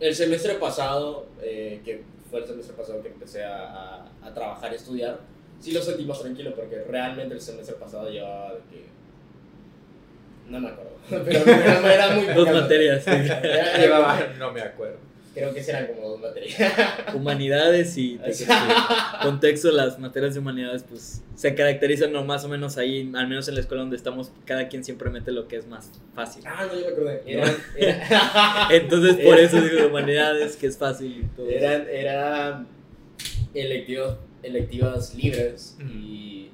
el 0.00 0.14
semestre 0.14 0.56
pasado, 0.56 1.28
eh, 1.40 1.80
que 1.82 2.02
fue 2.30 2.40
el 2.40 2.46
semestre 2.46 2.76
pasado 2.76 3.02
que 3.02 3.08
empecé 3.08 3.42
a, 3.42 3.64
a, 3.64 4.12
a 4.22 4.34
trabajar 4.34 4.70
y 4.70 4.76
estudiar, 4.76 5.18
sí 5.62 5.72
lo 5.72 5.80
sentí 5.80 6.04
más 6.04 6.20
tranquilo 6.20 6.54
porque 6.54 6.84
realmente 6.90 7.34
el 7.34 7.40
semestre 7.40 7.76
pasado 7.76 8.10
llevaba 8.10 8.52
de 8.54 8.60
que... 8.70 8.82
No 10.50 10.60
me 10.60 10.68
acuerdo, 10.68 10.92
pero 11.08 11.50
era, 11.50 11.94
era 11.94 12.10
muy 12.14 12.26
Dos 12.34 12.50
materias. 12.52 13.02
sí. 13.04 13.10
Era- 13.10 13.78
Llevaba, 13.78 14.20
no 14.38 14.52
me 14.52 14.60
acuerdo. 14.60 14.96
creo 15.32 15.54
que 15.54 15.62
sí 15.62 15.70
eran 15.70 15.86
como 15.86 16.08
dos 16.10 16.20
materias. 16.20 16.60
Humanidades 17.14 17.96
y 17.96 18.20
contexto, 19.22 19.70
las 19.70 19.98
materias 19.98 20.34
de 20.34 20.40
humanidades, 20.40 20.84
pues 20.88 21.22
se 21.36 21.54
caracterizan 21.54 22.12
no 22.12 22.24
más 22.24 22.44
o 22.44 22.48
menos 22.48 22.76
ahí, 22.76 23.10
al 23.14 23.28
menos 23.28 23.48
en 23.48 23.54
la 23.54 23.60
escuela 23.60 23.82
donde 23.82 23.96
estamos, 23.96 24.30
cada 24.44 24.68
quien 24.68 24.84
siempre 24.84 25.08
mete 25.10 25.30
lo 25.32 25.48
que 25.48 25.56
es 25.56 25.66
más 25.66 25.90
fácil. 26.14 26.42
Ah, 26.46 26.66
no, 26.66 26.74
yo 26.78 26.86
me 26.86 26.92
acordé. 26.92 27.22
Eran, 27.24 27.54
era- 27.76 28.68
Entonces, 28.70 29.16
por 29.24 29.38
eso 29.38 29.60
digo 29.60 29.76
de 29.76 29.86
humanidades, 29.86 30.56
que 30.56 30.66
es 30.66 30.76
fácil 30.76 31.22
y 31.24 31.36
todo. 31.36 31.48
eran, 31.48 31.86
eran 31.88 32.66
electivos, 33.54 34.16
electivas 34.42 35.14
libres 35.14 35.76
y 35.80 36.50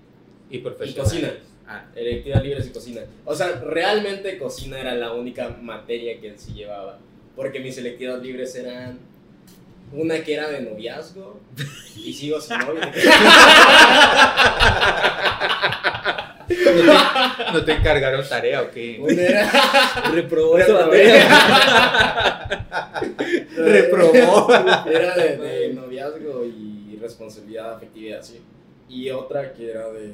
Y 0.50 0.58
profesionales. 0.58 1.10
cocina. 1.12 1.32
Ah, 1.66 1.84
electivas 1.94 2.42
libres 2.42 2.66
y 2.66 2.70
cocina. 2.70 3.00
O 3.26 3.34
sea, 3.34 3.60
realmente 3.62 4.38
cocina 4.38 4.80
era 4.80 4.94
la 4.94 5.12
única 5.12 5.50
materia 5.60 6.18
que 6.20 6.38
sí 6.38 6.54
llevaba. 6.54 6.98
Porque 7.36 7.60
mis 7.60 7.76
electivas 7.78 8.22
libres 8.22 8.54
eran 8.54 8.98
una 9.92 10.22
que 10.22 10.34
era 10.34 10.48
de 10.48 10.60
noviazgo 10.62 11.40
y 11.96 12.12
sigo 12.12 12.40
sin 12.40 12.58
novio. 12.58 12.80
¿No 17.52 17.64
te 17.64 17.72
encargaron 17.72 18.26
tarea 18.28 18.62
o 18.62 18.70
qué? 18.70 18.98
Una 19.00 19.22
era 19.22 19.50
Reprobó. 20.12 20.56
Reprobó. 23.56 24.48
Era 24.86 25.14
de, 25.16 25.36
de 25.36 25.74
noviazgo 25.74 26.44
y 26.46 26.77
responsabilidad 27.08 27.74
afectiva 27.74 28.08
y 28.10 28.12
así. 28.12 28.40
Y 28.88 29.10
otra 29.10 29.52
que 29.52 29.70
era 29.70 29.88
de. 29.90 30.12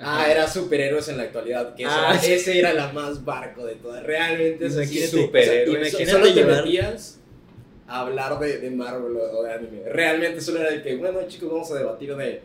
Ah, 0.00 0.22
Ajá. 0.22 0.32
era 0.32 0.48
superhéroes 0.48 1.08
en 1.08 1.16
la 1.18 1.22
actualidad. 1.24 1.74
Que 1.74 1.84
esa, 1.84 2.08
Ah, 2.08 2.10
era, 2.12 2.20
sí. 2.20 2.32
ese 2.32 2.58
era 2.58 2.72
la 2.74 2.92
más 2.92 3.24
barco 3.24 3.64
de 3.64 3.76
todas. 3.76 4.02
Realmente 4.02 4.66
es. 4.66 4.74
Imagínate, 4.74 5.08
superhéroes. 5.08 5.88
Imagínate 5.92 6.10
solo 6.10 6.24
te 6.26 6.32
llevar- 6.32 6.64
metías 6.64 7.20
a 7.86 8.00
hablar 8.00 8.38
de, 8.40 8.58
de 8.58 8.70
Marvel 8.70 9.16
o, 9.16 9.38
o 9.38 9.42
de 9.44 9.52
anime. 9.52 9.82
Realmente 9.88 10.40
solo 10.40 10.60
era 10.60 10.70
de 10.70 10.82
que, 10.82 10.96
bueno, 10.96 11.20
chicos, 11.28 11.50
vamos 11.52 11.70
a 11.70 11.76
debatir 11.76 12.16
de. 12.16 12.30
eh, 12.30 12.42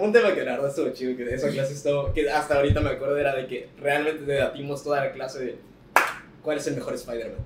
Un 0.00 0.12
tema 0.12 0.34
que 0.34 0.42
la 0.44 0.52
verdad 0.52 0.68
estuvo 0.68 0.90
chido, 0.90 1.16
que 1.16 1.32
esa 1.34 1.48
clase 1.48 1.72
estuvo, 1.72 2.12
que 2.12 2.28
hasta 2.30 2.56
ahorita 2.56 2.80
me 2.80 2.90
acuerdo 2.90 3.16
era 3.16 3.34
de 3.34 3.46
que 3.46 3.68
realmente 3.80 4.24
debatimos 4.24 4.84
toda 4.84 5.04
la 5.06 5.12
clase 5.12 5.38
de 5.44 5.54
cuál 6.42 6.58
es 6.58 6.66
el 6.66 6.74
mejor 6.74 6.94
Spider-Man. 6.94 7.44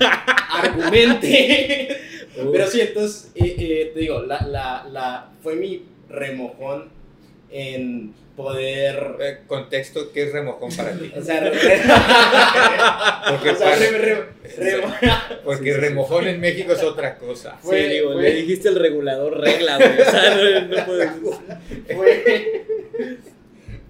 Argumente. 0.52 1.96
Pero 2.34 2.66
sí, 2.66 2.80
entonces, 2.80 3.30
eh, 3.34 3.54
eh, 3.58 3.90
te 3.94 4.00
digo, 4.00 4.22
la, 4.22 4.40
la, 4.46 4.86
la, 4.90 5.30
fue 5.42 5.56
mi 5.56 5.84
remojón 6.08 6.88
en 7.50 8.14
poder... 8.36 9.16
Eh, 9.20 9.38
Contexto, 9.46 10.12
¿qué 10.12 10.22
es 10.24 10.32
remojón 10.32 10.70
para 10.74 10.92
ti? 10.96 11.10
O 11.18 11.22
sea, 11.22 11.40
re- 11.40 11.50
Porque, 13.30 13.50
o 13.50 13.56
sea, 13.56 13.66
para- 13.70 13.76
re- 13.76 13.90
re- 13.90 14.14
re- 14.14 14.24
porque 15.44 15.64
Sí, 15.64 15.70
sí, 15.70 15.74
sí. 15.74 15.80
remojón 15.80 16.26
en 16.28 16.40
México 16.40 16.72
es 16.72 16.82
otra 16.82 17.16
cosa. 17.18 17.58
Sí, 17.62 17.76
digo, 17.76 18.12
fue- 18.14 18.22
le 18.22 18.34
dijiste 18.34 18.68
el 18.68 18.76
regulador 18.76 19.38
regla, 19.40 19.76
güey. 19.76 20.00
O 20.00 20.04
sea, 20.10 20.34
no, 20.36 20.76
no 20.76 20.86
puedes. 20.86 21.10
fue, 21.94 22.64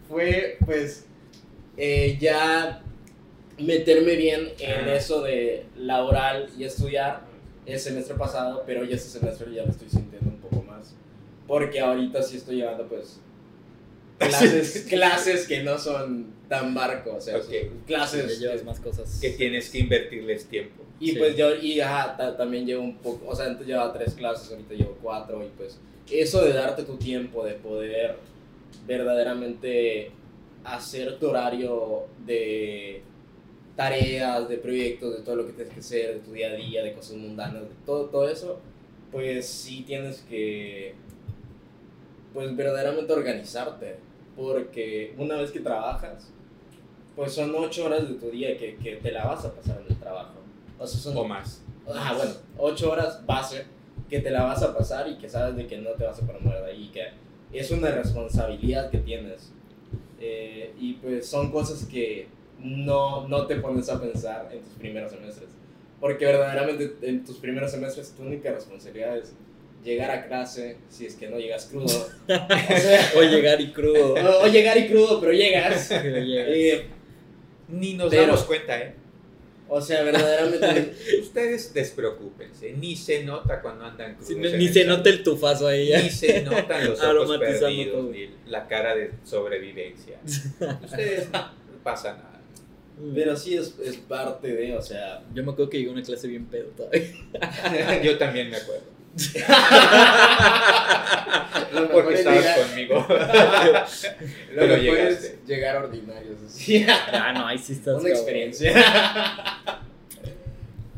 fue 0.08 0.56
pues 0.64 1.06
eh, 1.76 2.16
ya 2.20 2.82
meterme 3.58 4.16
bien 4.16 4.48
en 4.58 4.88
Ah. 4.88 4.94
eso 4.94 5.22
de 5.22 5.64
laboral 5.76 6.48
y 6.58 6.64
estudiar 6.64 7.20
el 7.66 7.78
semestre 7.78 8.14
pasado, 8.16 8.62
pero 8.66 8.84
ya 8.84 8.96
este 8.96 9.18
semestre 9.18 9.52
ya 9.54 9.64
lo 9.64 9.70
estoy 9.70 9.88
sintiendo 9.88 10.30
un 10.30 10.38
poco 10.38 10.62
más. 10.62 10.94
Porque 11.46 11.80
ahorita 11.80 12.22
sí 12.22 12.36
estoy 12.38 12.56
llevando 12.56 12.86
pues 12.86 13.20
clases, 14.18 14.86
clases 14.88 15.46
que 15.46 15.62
no 15.62 15.78
son 15.78 16.26
tan 16.48 16.74
barco, 16.74 17.14
o 17.16 17.20
sea, 17.20 17.38
clases 17.86 18.40
llevas 18.40 18.60
que- 18.60 18.64
más 18.66 18.80
cosas. 18.80 19.18
Que 19.20 19.30
tienes 19.30 19.70
que 19.70 19.78
invertirles 19.78 20.46
tiempo. 20.46 20.82
y 20.98 21.12
Sí. 21.12 21.16
pues 21.18 21.36
yo, 21.36 21.54
y 21.56 21.80
ajá, 21.80 22.16
ta- 22.16 22.36
también 22.36 22.66
llevo 22.66 22.82
un 22.82 22.96
poco, 22.98 23.28
o 23.28 23.34
sea, 23.34 23.46
antes 23.46 23.66
llevaba 23.66 23.92
tres 23.92 24.14
clases, 24.14 24.50
ahorita 24.50 24.74
llevo 24.74 24.98
cuatro, 25.02 25.42
y 25.44 25.48
pues 25.56 25.78
eso 26.10 26.44
de 26.44 26.52
darte 26.52 26.82
tu 26.82 26.96
tiempo, 26.96 27.44
de 27.44 27.54
poder 27.54 28.16
verdaderamente 28.86 30.10
hacer 30.64 31.18
tu 31.18 31.28
horario 31.28 32.02
de 32.26 33.02
tareas, 33.80 34.46
de 34.46 34.58
proyectos, 34.58 35.16
de 35.16 35.22
todo 35.22 35.36
lo 35.36 35.46
que 35.46 35.54
tienes 35.54 35.72
que 35.72 35.80
hacer, 35.80 36.14
de 36.16 36.20
tu 36.20 36.32
día 36.32 36.48
a 36.48 36.52
día, 36.52 36.84
de 36.84 36.92
cosas 36.92 37.16
mundanas, 37.16 37.62
de 37.62 37.74
todo, 37.86 38.10
todo 38.10 38.28
eso, 38.28 38.60
pues 39.10 39.46
sí 39.46 39.84
tienes 39.86 40.20
que, 40.28 40.92
pues 42.34 42.54
verdaderamente 42.54 43.10
organizarte, 43.10 43.96
porque 44.36 45.14
una 45.16 45.36
vez 45.36 45.50
que 45.50 45.60
trabajas, 45.60 46.30
pues 47.16 47.32
son 47.32 47.54
ocho 47.56 47.86
horas 47.86 48.06
de 48.06 48.16
tu 48.16 48.30
día 48.30 48.58
que, 48.58 48.76
que 48.76 48.96
te 48.96 49.12
la 49.12 49.24
vas 49.24 49.46
a 49.46 49.54
pasar 49.54 49.80
en 49.80 49.94
el 49.94 49.98
trabajo. 49.98 50.34
O 50.78 50.86
sea, 50.86 51.00
son 51.00 51.16
O 51.16 51.24
más. 51.24 51.62
Ah, 51.88 52.12
bueno, 52.14 52.32
ocho 52.58 52.92
horas 52.92 53.24
base 53.24 53.64
que 54.10 54.20
te 54.20 54.30
la 54.30 54.42
vas 54.42 54.62
a 54.62 54.76
pasar 54.76 55.08
y 55.08 55.16
que 55.16 55.26
sabes 55.26 55.56
de 55.56 55.66
que 55.66 55.78
no 55.78 55.92
te 55.92 56.04
vas 56.04 56.22
a 56.22 56.26
poner 56.26 56.42
de 56.42 56.70
ahí, 56.70 56.90
que 56.92 57.08
es 57.58 57.70
una 57.70 57.90
responsabilidad 57.90 58.90
que 58.90 58.98
tienes. 58.98 59.54
Eh, 60.20 60.74
y 60.78 60.92
pues 60.94 61.26
son 61.26 61.50
cosas 61.50 61.86
que 61.86 62.28
no, 62.62 63.26
no 63.28 63.46
te 63.46 63.56
pones 63.56 63.88
a 63.88 64.00
pensar 64.00 64.48
en 64.52 64.60
tus 64.60 64.72
primeros 64.74 65.10
semestres. 65.12 65.48
Porque 66.00 66.24
verdaderamente 66.24 66.94
en 67.02 67.24
tus 67.24 67.36
primeros 67.36 67.70
semestres 67.70 68.12
tu 68.16 68.22
única 68.22 68.50
responsabilidad 68.52 69.18
es 69.18 69.32
llegar 69.84 70.10
a 70.10 70.26
clase, 70.26 70.76
si 70.88 71.06
es 71.06 71.14
que 71.14 71.28
no 71.28 71.38
llegas 71.38 71.66
crudo. 71.66 71.84
o, 72.28 72.76
sea, 72.76 73.12
O 73.16 73.22
llegar 73.22 73.60
y 73.60 73.72
crudo. 73.72 74.14
o- 74.14 74.44
o 74.44 74.46
llegar 74.46 74.76
y 74.78 74.88
crudo, 74.88 75.20
pero 75.20 75.32
llegas. 75.32 75.88
Pero 76.02 76.18
llegas. 76.18 76.48
Eh, 76.50 76.86
Ni 77.68 77.94
nos 77.94 78.10
Pero- 78.10 78.22
damos 78.26 78.44
cuenta, 78.44 78.78
¿eh? 78.80 78.94
o 79.72 79.80
sea, 79.80 80.02
verdaderamente... 80.02 80.94
Ustedes 81.20 81.72
despreocúpense. 81.72 82.72
Ni 82.72 82.96
se 82.96 83.22
nota 83.22 83.60
cuando 83.62 83.84
andan 83.84 84.16
crudos. 84.16 84.28
Sí, 84.28 84.56
ni 84.56 84.66
se 84.68 84.84
nota 84.84 85.08
el 85.10 85.22
tufazo 85.22 85.68
ahí. 85.68 85.92
Ni 86.02 86.10
se 86.10 86.42
notan 86.42 86.88
los 86.88 87.00
ojos 87.00 87.38
perdidos, 87.38 87.92
todo. 87.92 88.10
ni 88.10 88.30
la 88.48 88.66
cara 88.66 88.96
de 88.96 89.12
sobrevivencia. 89.22 90.18
Ustedes 90.82 91.30
no 91.30 91.52
pasa 91.84 92.14
nada. 92.14 92.29
Pero 93.14 93.36
sí 93.36 93.56
es, 93.56 93.74
es 93.84 93.96
parte 93.96 94.48
de, 94.48 94.76
o 94.76 94.82
sea... 94.82 95.22
Yo 95.34 95.42
me 95.44 95.52
acuerdo 95.52 95.70
que 95.70 95.78
llegó 95.78 95.90
a 95.90 95.94
una 95.94 96.02
clase 96.02 96.28
bien 96.28 96.46
pedo 96.46 96.66
todavía. 96.76 98.02
Yo 98.02 98.18
también 98.18 98.50
me 98.50 98.56
acuerdo. 98.56 98.84
Lo 101.72 101.80
mejor 101.82 101.92
Porque 102.04 102.14
es 102.14 102.20
estabas 102.20 102.40
llegar- 102.40 102.60
conmigo. 102.68 102.94
Lo 103.08 104.60
Pero 104.60 104.76
mejor 104.76 104.98
es 104.98 105.34
llegar 105.46 105.76
ordinarios, 105.76 106.36
así. 106.46 106.84
Ah, 107.12 107.32
no, 107.32 107.46
ahí 107.46 107.58
sí 107.58 107.72
estás. 107.74 107.94
Una 107.94 108.02
cabrón. 108.02 108.16
experiencia. 108.16 108.72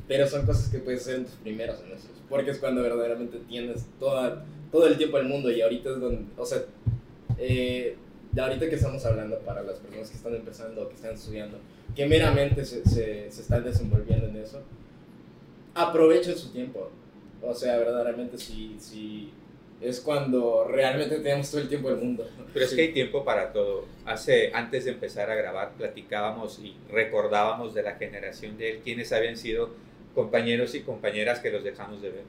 Pero 0.08 0.26
son 0.28 0.44
cosas 0.46 0.68
que 0.68 0.78
puedes 0.78 1.02
hacer 1.02 1.16
en 1.16 1.24
tus 1.26 1.34
primeros 1.36 1.78
semestres. 1.78 2.12
Porque 2.28 2.50
es 2.50 2.58
cuando 2.58 2.82
verdaderamente 2.82 3.38
tienes 3.48 3.86
toda, 3.98 4.44
todo 4.70 4.86
el 4.86 4.96
tiempo 4.96 5.16
del 5.18 5.26
mundo. 5.26 5.50
Y 5.50 5.60
ahorita 5.62 5.90
es 5.90 6.00
donde. 6.00 6.24
O 6.36 6.44
sea, 6.46 6.58
eh, 7.38 7.96
de 8.32 8.40
ahorita 8.40 8.68
que 8.68 8.76
estamos 8.76 9.04
hablando 9.04 9.38
para 9.40 9.62
las 9.62 9.78
personas 9.78 10.10
que 10.10 10.16
están 10.16 10.34
empezando 10.34 10.82
o 10.82 10.88
que 10.88 10.94
están 10.94 11.14
estudiando, 11.14 11.58
que 11.94 12.06
meramente 12.06 12.64
se, 12.64 12.82
se, 12.84 13.30
se 13.30 13.42
están 13.42 13.62
desenvolviendo 13.62 14.26
en 14.26 14.36
eso, 14.36 14.62
aprovechen 15.74 16.36
su 16.36 16.50
tiempo. 16.50 16.90
O 17.42 17.54
sea, 17.54 17.76
verdaderamente 17.76 18.38
si, 18.38 18.76
si 18.78 19.30
es 19.82 20.00
cuando 20.00 20.66
realmente 20.66 21.18
tenemos 21.18 21.50
todo 21.50 21.60
el 21.60 21.68
tiempo 21.68 21.90
del 21.90 21.98
mundo. 21.98 22.26
Pero 22.54 22.64
es 22.64 22.72
que 22.72 22.82
hay 22.82 22.92
tiempo 22.92 23.22
para 23.24 23.52
todo. 23.52 23.84
Hace, 24.06 24.50
antes 24.54 24.86
de 24.86 24.92
empezar 24.92 25.30
a 25.30 25.34
grabar, 25.34 25.72
platicábamos 25.76 26.58
y 26.58 26.74
recordábamos 26.90 27.74
de 27.74 27.82
la 27.82 27.96
generación 27.96 28.56
de 28.56 28.70
él, 28.70 28.80
quienes 28.82 29.12
habían 29.12 29.36
sido 29.36 29.70
compañeros 30.14 30.74
y 30.74 30.80
compañeras 30.80 31.40
que 31.40 31.50
los 31.50 31.64
dejamos 31.64 32.00
de 32.00 32.10
ver. 32.10 32.24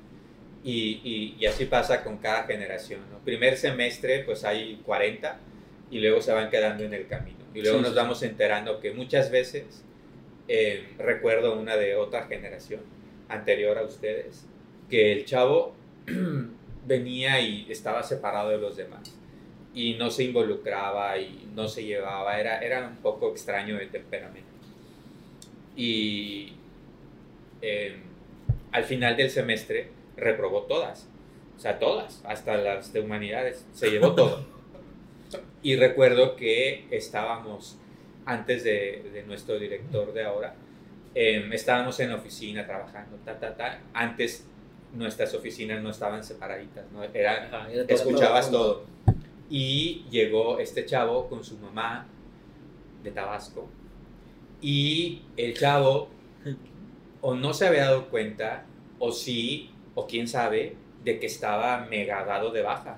Y, 0.65 1.01
y, 1.03 1.35
y 1.39 1.45
así 1.45 1.65
pasa 1.65 2.03
con 2.03 2.17
cada 2.17 2.43
generación. 2.43 3.01
¿no? 3.11 3.19
Primer 3.19 3.55
semestre, 3.55 4.23
pues 4.25 4.43
hay 4.43 4.81
40 4.85 5.37
y 5.89 5.99
luego 5.99 6.21
se 6.21 6.31
van 6.31 6.49
quedando 6.49 6.83
en 6.83 6.93
el 6.93 7.07
camino. 7.07 7.39
Y 7.53 7.61
luego 7.61 7.79
Sí, 7.79 7.83
nos 7.83 7.95
vamos 7.95 8.23
enterando 8.23 8.79
que 8.79 8.91
muchas 8.91 9.29
veces 9.31 9.83
eh, 10.47 10.89
recuerdo 10.97 11.59
una 11.59 11.77
de 11.77 11.95
otra 11.95 12.25
generación 12.25 12.81
anterior 13.29 13.77
a 13.77 13.83
ustedes, 13.83 14.45
que 14.89 15.13
el 15.13 15.25
chavo 15.25 15.73
venía 16.85 17.39
y 17.39 17.71
estaba 17.71 18.03
separado 18.03 18.49
de 18.49 18.57
los 18.57 18.75
demás 18.75 19.17
y 19.73 19.95
no 19.95 20.11
se 20.11 20.25
involucraba 20.25 21.17
y 21.17 21.49
no 21.55 21.67
se 21.67 21.83
llevaba, 21.83 22.39
era, 22.39 22.59
era 22.59 22.87
un 22.87 22.97
poco 22.97 23.31
extraño 23.31 23.77
de 23.77 23.87
temperamento. 23.87 24.49
Y 25.75 26.53
eh, 27.61 27.95
al 28.71 28.83
final 28.83 29.17
del 29.17 29.31
semestre 29.31 29.89
reprobó 30.15 30.63
todas, 30.63 31.09
o 31.57 31.59
sea, 31.59 31.79
todas, 31.79 32.21
hasta 32.25 32.57
las 32.57 32.93
de 32.93 32.99
humanidades, 32.99 33.65
se 33.73 33.89
llevó 33.89 34.11
todo. 34.15 34.45
Y 35.61 35.75
recuerdo 35.75 36.35
que 36.35 36.87
estábamos, 36.91 37.77
antes 38.25 38.63
de, 38.63 39.09
de 39.13 39.23
nuestro 39.23 39.57
director 39.59 40.13
de 40.13 40.23
ahora, 40.23 40.55
eh, 41.15 41.47
estábamos 41.51 41.99
en 41.99 42.09
la 42.09 42.15
oficina 42.15 42.65
trabajando, 42.65 43.17
ta, 43.23 43.39
ta, 43.39 43.55
ta. 43.55 43.81
Antes 43.93 44.47
nuestras 44.93 45.33
oficinas 45.33 45.81
no 45.81 45.89
estaban 45.89 46.23
separaditas, 46.23 46.85
¿no? 46.91 47.03
Era, 47.03 47.45
Ajá, 47.45 47.71
era 47.71 47.85
todo- 47.85 47.95
escuchabas 47.95 48.51
todo 48.51 48.73
todo. 48.75 48.85
Y 49.49 50.05
llegó 50.09 50.59
este 50.59 50.85
chavo 50.85 51.27
con 51.29 51.43
su 51.43 51.57
mamá 51.57 52.07
de 53.03 53.11
Tabasco. 53.11 53.69
Y 54.61 55.21
el 55.37 55.53
chavo 55.57 56.09
o 57.21 57.35
no 57.35 57.53
se 57.53 57.67
había 57.67 57.85
dado 57.85 58.09
cuenta, 58.09 58.65
o 58.99 59.11
sí, 59.11 59.71
o 59.95 60.07
quién 60.07 60.27
sabe, 60.27 60.75
de 61.03 61.19
que 61.19 61.25
estaba 61.25 61.85
mega 61.89 62.23
dado 62.25 62.51
de 62.51 62.61
baja. 62.61 62.97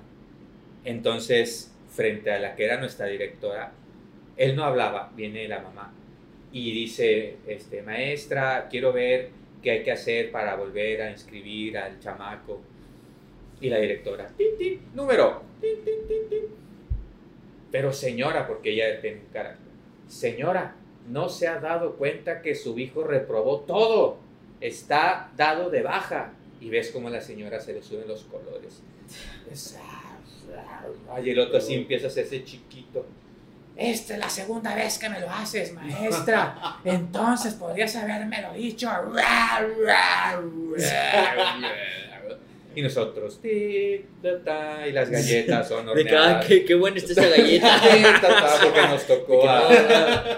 Entonces, 0.84 1.75
frente 1.96 2.32
a 2.32 2.40
la 2.40 2.56
que 2.56 2.66
era 2.66 2.78
nuestra 2.78 3.08
directora, 3.08 3.72
él 4.38 4.56
no 4.56 4.66
hablaba, 4.66 5.12
viene 5.16 5.48
la 5.48 5.62
mamá 5.62 5.94
y 6.52 6.72
dice, 6.72 7.36
este, 7.48 7.82
maestra, 7.82 8.68
quiero 8.70 8.94
ver 8.94 9.30
qué 9.62 9.72
hay 9.72 9.84
que 9.84 9.92
hacer 9.92 10.32
para 10.32 10.56
volver 10.56 11.02
a 11.02 11.12
inscribir 11.12 11.78
al 11.78 12.00
chamaco. 12.00 12.62
Y 13.60 13.70
la 13.70 13.78
directora, 13.78 14.28
tin, 14.38 14.58
tin, 14.58 14.82
número, 14.94 15.44
tin. 15.60 15.72
Pero 17.72 17.92
señora, 17.92 18.48
porque 18.48 18.72
ella 18.72 19.02
tiene 19.02 19.18
un 19.18 19.34
carácter, 19.34 19.68
señora, 20.08 20.75
no 21.10 21.28
se 21.28 21.48
ha 21.48 21.60
dado 21.60 21.98
cuenta 21.98 22.42
que 22.42 22.56
su 22.56 22.80
hijo 22.80 23.04
reprobó 23.04 23.60
todo, 23.62 24.20
está 24.62 25.32
dado 25.36 25.70
de 25.70 25.82
baja. 25.82 26.34
Y 26.62 26.70
ves 26.70 26.90
cómo 26.92 27.10
a 27.10 27.12
la 27.12 27.22
señora 27.22 27.60
se 27.60 27.74
le 27.74 27.84
suben 27.84 28.08
los 28.08 28.24
colores. 28.24 28.82
Ay, 31.14 31.30
el 31.32 31.40
otro 31.40 31.58
así 31.58 31.74
empieza 31.74 32.06
a 32.08 32.10
hacerse 32.10 32.44
chiquito. 32.44 33.06
Esta 33.78 34.14
es 34.14 34.20
la 34.20 34.30
segunda 34.30 34.74
vez 34.74 34.98
que 34.98 35.10
me 35.10 35.20
lo 35.20 35.30
haces, 35.30 35.74
maestra. 35.74 36.78
Entonces 36.86 37.54
podrías 37.56 37.96
habérmelo 37.96 38.54
dicho. 38.54 38.90
Y 42.78 42.82
nosotros, 42.82 43.40
ti, 43.42 44.04
ta, 44.22 44.44
ta, 44.44 44.86
y 44.88 44.92
las 44.92 45.10
galletas 45.10 45.66
son 45.70 45.86
De 45.96 46.04
cada, 46.04 46.22
horneadas. 46.24 46.46
qué, 46.46 46.66
qué 46.66 46.75
buena 46.75 46.98
está 46.98 47.14
esa 47.14 47.30
galleta. 47.30 47.82
Porque 48.64 48.82
nos 48.82 49.08
tocó 49.08 49.48
a, 49.50 49.60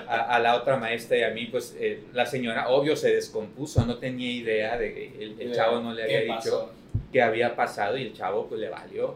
a- 0.08 0.36
a 0.36 0.40
la 0.40 0.56
otra 0.56 0.78
maestra 0.78 1.18
y 1.18 1.24
a 1.24 1.32
mí, 1.32 1.48
pues 1.48 1.76
eh, 1.80 2.04
la 2.14 2.28
señora, 2.28 2.70
obvio, 2.70 2.96
se 2.96 3.12
descompuso, 3.16 3.84
no 3.88 3.98
tenía 3.98 4.32
idea 4.32 4.78
de 4.78 4.94
que 4.94 5.24
el, 5.24 5.42
el 5.42 5.52
chavo 5.56 5.80
no 5.80 5.94
le 5.94 6.04
había 6.04 6.20
¿Qué 6.20 6.26
dicho 6.26 6.72
que 7.12 7.22
había 7.24 7.56
pasado 7.56 7.98
y 7.98 8.04
el 8.04 8.14
chavo 8.14 8.46
pues 8.48 8.62
le 8.62 8.70
valió. 8.70 9.16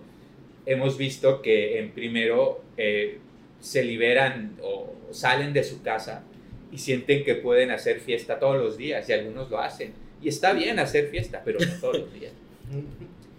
Hemos 0.66 0.98
visto 0.98 1.42
que 1.42 1.80
en 1.80 1.92
primero 1.92 2.64
eh, 2.78 3.18
se 3.60 3.84
liberan 3.84 4.58
o 4.62 4.94
salen 5.12 5.54
de 5.54 5.64
su 5.64 5.82
casa 5.82 6.24
y 6.72 6.78
sienten 6.78 7.24
que 7.24 7.36
pueden 7.36 7.72
hacer 7.72 8.00
fiesta 8.00 8.40
todos 8.40 8.58
los 8.58 8.78
días 8.78 9.08
y 9.10 9.14
algunos 9.14 9.50
lo 9.50 9.60
hacen. 9.60 9.94
Y 10.22 10.30
está 10.30 10.54
bien 10.54 10.80
hacer 10.80 11.08
fiesta, 11.08 11.42
pero 11.44 11.60
no 11.60 11.74
todos 11.80 12.00
los 12.00 12.14
días. 12.14 12.32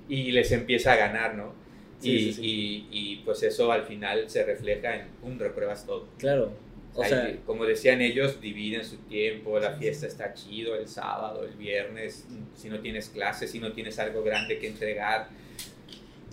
Y 0.09 0.33
les 0.33 0.53
empieza 0.53 0.93
a 0.93 0.97
ganar, 0.97 1.37
¿no? 1.37 1.55
Sí, 2.01 2.11
y, 2.11 2.19
sí, 2.21 2.33
sí. 2.35 2.43
y- 2.45 2.89
y, 3.13 3.17
pues 3.25 3.43
eso 3.45 3.71
al 3.73 3.85
final 3.85 4.29
se 4.29 4.45
refleja 4.45 4.97
en, 4.97 5.07
un 5.23 5.39
repruebas 5.39 5.87
todo. 5.87 6.07
Claro. 6.19 6.53
O 6.95 7.03
Ahí, 7.03 7.09
sea, 7.09 7.37
como 7.47 7.65
decían 7.65 8.03
ellos, 8.03 8.39
dividen 8.41 8.85
su 8.85 8.97
tiempo, 8.99 9.59
la 9.59 9.73
fiesta 9.77 10.07
está 10.07 10.35
chido 10.35 10.75
el 10.77 10.87
sábado, 10.89 11.45
el 11.47 11.55
viernes, 11.57 12.27
si 12.55 12.69
no 12.69 12.81
tienes 12.81 13.09
clases, 13.09 13.51
si 13.53 13.59
no 13.61 13.73
tienes 13.73 13.99
algo 13.99 14.23
grande 14.23 14.59
que 14.59 14.67
entregar. 14.67 15.29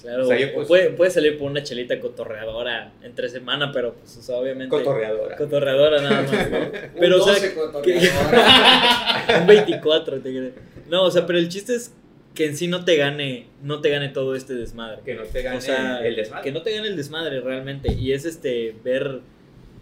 Claro. 0.01 0.23
o 0.23 0.27
sea, 0.27 0.37
yo, 0.39 0.47
o 0.49 0.53
pues- 0.55 0.67
puede, 0.67 0.89
puede 0.91 1.11
salir 1.11 1.37
por 1.37 1.49
una 1.49 1.63
chelita 1.63 1.99
cotorreadora 1.99 2.91
entre 3.03 3.29
semana, 3.29 3.71
pero 3.71 3.93
pues, 3.93 4.17
o 4.17 4.21
sea, 4.21 4.37
obviamente. 4.37 4.69
Cotorreadora. 4.75 5.35
Cotorreadora 5.35 6.01
nada 6.01 6.21
más, 6.21 6.49
¿no? 6.51 6.57
Un 6.59 6.99
Pero, 6.99 7.21
o 7.21 7.25
sea, 7.25 7.33
12 7.33 7.49
que- 7.49 7.55
cotorreador. 7.55 9.41
un 9.41 9.47
24, 9.47 10.19
te 10.21 10.29
creo. 10.29 10.51
No, 10.89 11.03
o 11.03 11.11
sea, 11.11 11.25
pero 11.25 11.39
el 11.39 11.49
chiste 11.49 11.75
es 11.75 11.93
que 12.35 12.45
en 12.45 12.55
sí 12.57 12.67
no 12.67 12.85
te 12.85 12.95
gane, 12.95 13.47
no 13.63 13.81
te 13.81 13.89
gane 13.89 14.09
todo 14.09 14.35
este 14.35 14.53
desmadre. 14.53 15.01
Que 15.03 15.15
no 15.15 15.23
te 15.23 15.41
gane 15.41 15.57
O 15.57 15.61
sea, 15.61 16.05
el 16.05 16.15
desmadre. 16.15 16.43
que 16.43 16.51
no 16.51 16.61
te 16.61 16.71
gane 16.73 16.87
el 16.87 16.95
desmadre 16.95 17.41
realmente. 17.41 17.93
Y 17.93 18.13
es 18.13 18.25
este, 18.25 18.75
ver. 18.83 19.19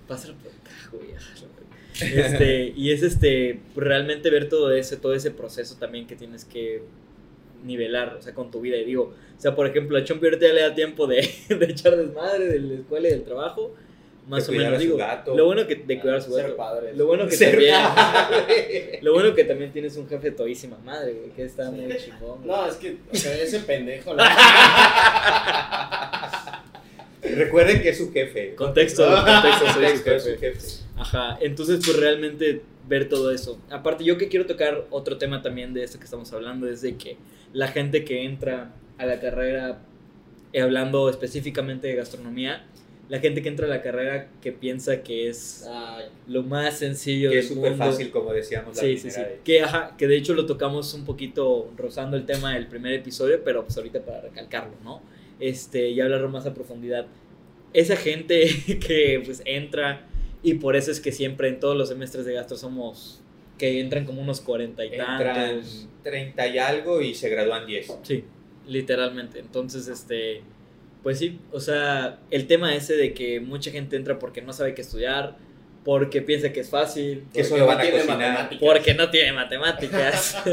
Pasar 0.07 0.33
por. 0.35 0.51
Este, 1.99 2.73
y 2.75 2.91
es 2.91 3.01
este, 3.01 3.59
realmente 3.75 4.29
ver 4.29 4.49
todo 4.49 4.71
ese, 4.71 4.97
todo 4.97 5.15
ese 5.15 5.31
proceso 5.31 5.77
también 5.79 6.05
que 6.05 6.15
tienes 6.15 6.45
que 6.45 6.83
nivelar, 7.63 8.15
o 8.17 8.21
sea, 8.21 8.33
con 8.33 8.51
tu 8.51 8.61
vida. 8.61 8.77
Y 8.77 8.85
digo, 8.85 9.13
o 9.37 9.41
sea, 9.41 9.55
por 9.55 9.67
ejemplo, 9.67 9.97
a 9.97 10.03
Chompi 10.03 10.25
ahorita 10.27 10.47
ya 10.47 10.53
le 10.53 10.61
da 10.61 10.75
tiempo 10.75 11.07
de, 11.07 11.17
de 11.49 11.65
echar 11.65 11.95
desmadre 11.95 12.47
de 12.47 12.59
la 12.59 12.73
escuela 12.75 13.07
y 13.07 13.11
del 13.11 13.23
trabajo. 13.23 13.73
Más 14.27 14.45
De 14.45 14.55
o 14.55 14.57
menos, 14.57 14.73
a 14.73 14.75
su 14.75 14.81
digo. 14.83 14.97
gato. 14.97 15.35
Lo 15.37 15.45
bueno 15.45 15.65
que 15.65 15.75
de 15.75 15.99
cuidar 16.01 16.17
a 16.17 16.21
su 16.21 16.33
Ser 16.33 16.43
gato. 16.43 16.57
padre. 16.57 16.93
Lo 16.95 17.05
bueno 17.05 17.25
que 17.27 17.35
Ser 17.37 17.51
también. 17.51 17.75
padre. 17.95 18.99
Lo 19.01 19.13
bueno 19.13 19.33
que 19.33 19.45
también 19.45 19.71
tienes 19.71 19.95
un 19.95 20.09
jefe 20.09 20.31
todísima 20.31 20.77
madre, 20.79 21.13
güey, 21.13 21.29
que 21.31 21.45
está 21.45 21.71
muy 21.71 21.87
chingón. 21.95 22.43
güey. 22.43 22.47
No, 22.47 22.67
es 22.67 22.75
que 22.75 22.97
o 23.09 23.15
sea, 23.15 23.33
ese 23.41 23.61
pendejo. 23.61 24.13
la- 24.13 24.23
Recuerden 27.23 27.81
que 27.81 27.89
es 27.89 27.97
su 27.97 28.11
jefe. 28.11 28.55
Contexto, 28.55 29.03
contexto, 29.05 30.19
soy 30.19 30.33
su 30.35 30.39
jefe. 30.39 30.57
Ajá, 30.97 31.37
entonces 31.41 31.79
pues 31.85 31.97
realmente 31.97 32.61
ver 32.87 33.09
todo 33.09 33.31
eso. 33.31 33.59
Aparte 33.69 34.03
yo 34.03 34.17
que 34.17 34.27
quiero 34.27 34.45
tocar 34.45 34.85
otro 34.89 35.17
tema 35.17 35.41
también 35.41 35.73
de 35.73 35.83
esto 35.83 35.99
que 35.99 36.05
estamos 36.05 36.31
hablando 36.33 36.67
es 36.69 36.81
de 36.81 36.95
que 36.97 37.17
la 37.53 37.67
gente 37.67 38.03
que 38.03 38.23
entra 38.23 38.73
a 38.97 39.05
la 39.05 39.19
carrera, 39.19 39.79
eh, 40.53 40.61
hablando 40.61 41.09
específicamente 41.09 41.87
de 41.87 41.95
gastronomía, 41.95 42.65
la 43.09 43.19
gente 43.19 43.41
que 43.41 43.49
entra 43.49 43.67
a 43.67 43.69
la 43.69 43.81
carrera 43.81 44.27
que 44.41 44.51
piensa 44.51 45.01
que 45.01 45.29
es 45.29 45.65
lo 46.27 46.43
más 46.43 46.79
sencillo 46.79 47.29
Que 47.29 47.39
es 47.39 47.47
súper 47.47 47.75
fácil, 47.75 48.11
como 48.11 48.33
decíamos 48.33 48.75
la 48.75 48.81
Sí, 48.81 48.97
sí, 48.97 49.11
sí. 49.11 49.21
vez. 49.21 49.39
Que, 49.43 49.61
ajá, 49.61 49.95
que 49.97 50.07
de 50.07 50.17
hecho 50.17 50.33
lo 50.33 50.45
tocamos 50.45 50.93
un 50.93 51.05
poquito 51.05 51.71
rozando 51.77 52.17
el 52.17 52.25
tema 52.25 52.53
del 52.53 52.67
primer 52.67 52.93
episodio, 52.93 53.41
pero 53.43 53.63
pues 53.63 53.77
ahorita 53.77 54.01
para 54.01 54.21
recalcarlo, 54.21 54.73
¿no? 54.83 55.01
Este, 55.39 55.89
y 55.89 56.01
hablarlo 56.01 56.29
más 56.29 56.45
a 56.45 56.53
profundidad. 56.53 57.05
Esa 57.73 57.95
gente 57.95 58.45
que 58.85 59.21
pues 59.23 59.41
entra 59.45 60.06
y 60.43 60.55
por 60.55 60.75
eso 60.75 60.91
es 60.91 60.99
que 60.99 61.11
siempre 61.11 61.47
en 61.49 61.59
todos 61.59 61.75
los 61.77 61.89
semestres 61.89 62.25
de 62.25 62.33
gastro 62.33 62.57
somos 62.57 63.21
que 63.57 63.79
entran 63.79 64.05
como 64.05 64.21
unos 64.21 64.39
cuarenta 64.41 64.85
y 64.85 64.89
Entran 64.89 65.33
tantos. 65.33 65.87
30 66.03 66.47
y 66.47 66.57
algo 66.59 67.01
y 67.01 67.13
se 67.15 67.29
gradúan 67.29 67.65
10. 67.65 67.97
Sí, 68.03 68.23
literalmente. 68.67 69.39
Entonces, 69.39 69.87
este, 69.87 70.41
pues 71.03 71.17
sí, 71.19 71.39
o 71.51 71.59
sea, 71.59 72.19
el 72.29 72.45
tema 72.47 72.75
ese 72.75 72.95
de 72.95 73.13
que 73.13 73.39
mucha 73.39 73.71
gente 73.71 73.95
entra 73.95 74.19
porque 74.19 74.41
no 74.41 74.53
sabe 74.53 74.73
qué 74.75 74.81
estudiar, 74.81 75.37
porque 75.83 76.21
piensa 76.21 76.53
que 76.53 76.59
es 76.59 76.69
fácil, 76.69 77.19
Que 77.33 77.39
porque 77.39 77.43
solo 77.45 77.65
van 77.65 77.77
no 77.77 77.79
a 77.79 77.85
tiene 77.85 77.97
cocinar. 77.97 78.19
matemáticas. 78.19 78.59
porque 78.59 78.93
no 78.93 79.09
tiene 79.09 79.31
matemáticas. 79.33 80.37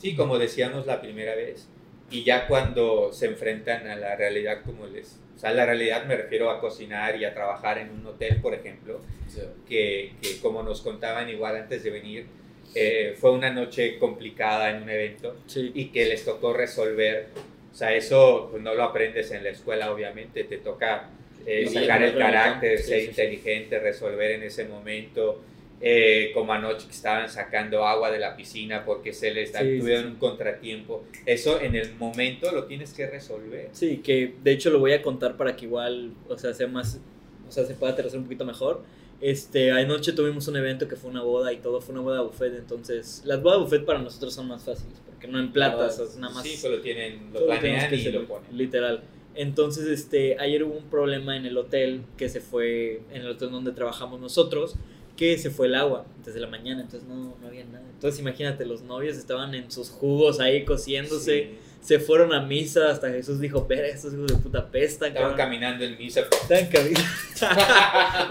Sí, 0.00 0.14
como 0.14 0.38
decíamos 0.38 0.86
la 0.86 1.00
primera 1.00 1.34
vez. 1.34 1.68
Y 2.10 2.22
ya 2.22 2.46
cuando 2.46 3.12
se 3.12 3.26
enfrentan 3.26 3.88
a 3.88 3.96
la 3.96 4.14
realidad 4.14 4.62
como 4.64 4.86
les... 4.86 5.18
O 5.38 5.40
sea, 5.40 5.52
la 5.52 5.64
realidad 5.64 6.04
me 6.04 6.16
refiero 6.16 6.50
a 6.50 6.60
cocinar 6.60 7.14
y 7.14 7.24
a 7.24 7.32
trabajar 7.32 7.78
en 7.78 7.90
un 7.90 8.04
hotel, 8.04 8.40
por 8.42 8.54
ejemplo, 8.54 9.00
Sí. 9.28 9.42
que, 9.68 10.14
que 10.20 10.40
como 10.40 10.64
nos 10.64 10.80
contaban 10.80 11.28
igual 11.30 11.54
antes 11.54 11.84
de 11.84 11.90
venir, 11.90 12.26
eh, 12.74 13.14
fue 13.16 13.30
una 13.30 13.48
noche 13.50 14.00
complicada 14.00 14.70
en 14.70 14.82
un 14.82 14.90
evento 14.90 15.36
sí. 15.46 15.70
y 15.74 15.90
que 15.90 16.06
les 16.06 16.24
tocó 16.24 16.54
resolver. 16.54 17.28
O 17.72 17.74
sea, 17.76 17.94
eso 17.94 18.48
pues, 18.50 18.60
no 18.64 18.74
lo 18.74 18.82
aprendes 18.82 19.30
en 19.30 19.44
la 19.44 19.50
escuela, 19.50 19.92
obviamente, 19.92 20.42
te 20.42 20.56
toca 20.58 21.08
eh, 21.46 21.68
sacar 21.68 22.02
el 22.02 22.18
carácter, 22.18 22.80
ser 22.80 23.04
inteligente, 23.04 23.78
resolver 23.78 24.32
en 24.32 24.42
ese 24.42 24.64
momento. 24.64 25.40
Eh, 25.80 26.30
como 26.34 26.52
anoche 26.52 26.86
que 26.86 26.92
estaban 26.92 27.28
sacando 27.28 27.84
agua 27.86 28.10
de 28.10 28.18
la 28.18 28.36
piscina 28.36 28.84
porque 28.84 29.12
se 29.12 29.32
les 29.32 29.50
Sí, 29.50 29.78
tuvieron 29.78 30.04
sí. 30.04 30.10
un 30.10 30.16
contratiempo. 30.16 31.04
Eso 31.26 31.60
en 31.60 31.74
el 31.76 31.94
momento 31.94 32.50
lo 32.52 32.64
tienes 32.64 32.92
que 32.92 33.06
resolver. 33.06 33.68
Sí, 33.72 33.98
que 33.98 34.34
de 34.42 34.52
hecho 34.52 34.70
lo 34.70 34.78
voy 34.80 34.92
a 34.92 35.02
contar 35.02 35.36
para 35.36 35.54
que 35.56 35.66
igual, 35.66 36.12
o 36.28 36.36
sea, 36.36 36.52
sea 36.54 36.66
más, 36.66 37.00
o 37.48 37.52
sea, 37.52 37.64
se 37.64 37.74
pueda 37.74 37.92
aterrizar 37.92 38.18
un 38.18 38.24
poquito 38.24 38.44
mejor. 38.44 38.82
Este, 39.20 39.72
anoche 39.72 40.12
tuvimos 40.12 40.46
un 40.48 40.56
evento 40.56 40.86
que 40.86 40.94
fue 40.96 41.10
una 41.10 41.22
boda 41.22 41.52
y 41.52 41.56
todo 41.56 41.80
fue 41.80 41.92
una 41.92 42.02
boda 42.02 42.20
buffet, 42.22 42.54
entonces 42.56 43.22
las 43.24 43.42
bodas 43.42 43.58
buffet 43.60 43.84
para 43.84 43.98
nosotros 43.98 44.32
son 44.32 44.46
más 44.46 44.62
fáciles, 44.64 45.00
porque 45.04 45.26
no 45.26 45.40
en 45.40 45.50
platas, 45.52 45.98
Ah, 45.98 46.04
es 46.04 46.16
nada 46.16 46.32
más 46.34 46.44
Sí, 46.44 46.56
solo 46.56 46.80
tienen, 46.80 47.32
lo 47.32 47.44
planean 47.46 47.92
y 47.92 48.02
lo 48.12 48.26
ponen. 48.26 48.56
Literal. 48.56 49.02
Entonces, 49.34 49.86
este, 49.86 50.36
ayer 50.40 50.62
hubo 50.64 50.76
un 50.76 50.88
problema 50.90 51.36
en 51.36 51.46
el 51.46 51.56
hotel 51.56 52.02
que 52.16 52.28
se 52.28 52.40
fue, 52.40 53.02
en 53.12 53.22
el 53.22 53.28
hotel 53.30 53.50
donde 53.50 53.72
trabajamos 53.72 54.20
nosotros, 54.20 54.76
que 55.18 55.36
se 55.36 55.50
fue 55.50 55.66
el 55.66 55.74
agua 55.74 56.06
desde 56.24 56.38
la 56.38 56.46
mañana, 56.46 56.80
entonces 56.80 57.08
no, 57.08 57.36
no 57.40 57.46
había 57.48 57.64
nada. 57.64 57.84
Entonces 57.92 58.20
imagínate, 58.20 58.64
los 58.64 58.82
novios 58.82 59.16
estaban 59.16 59.52
en 59.52 59.68
sus 59.68 59.90
jugos 59.90 60.38
ahí 60.38 60.64
cociéndose, 60.64 61.56
se 61.80 61.98
fueron 61.98 62.32
a 62.32 62.40
misa, 62.40 62.88
hasta 62.90 63.10
Jesús 63.10 63.40
dijo, 63.40 63.66
ver, 63.66 63.84
estos 63.84 64.14
hijos 64.14 64.28
de 64.28 64.36
puta 64.36 64.70
pesta, 64.70 65.08
Estaban 65.08 65.30
cabrón". 65.32 65.36
caminando 65.36 65.84
en 65.84 65.98
misa. 65.98 66.20
Estaban 66.20 66.66
caminando. 66.66 67.08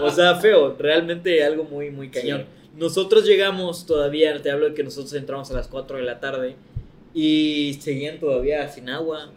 o 0.04 0.10
sea, 0.10 0.36
feo, 0.36 0.76
realmente 0.78 1.44
algo 1.44 1.64
muy, 1.64 1.90
muy 1.90 2.08
cañón. 2.08 2.46
Nosotros 2.74 3.26
llegamos 3.26 3.84
todavía, 3.84 4.40
te 4.40 4.50
hablo 4.50 4.70
de 4.70 4.74
que 4.74 4.82
nosotros 4.82 5.12
entramos 5.12 5.50
a 5.50 5.54
las 5.54 5.68
4 5.68 5.98
de 5.98 6.04
la 6.04 6.20
tarde 6.20 6.56
y 7.12 7.76
seguían 7.80 8.18
todavía 8.18 8.66
sin 8.68 8.88
agua 8.88 9.30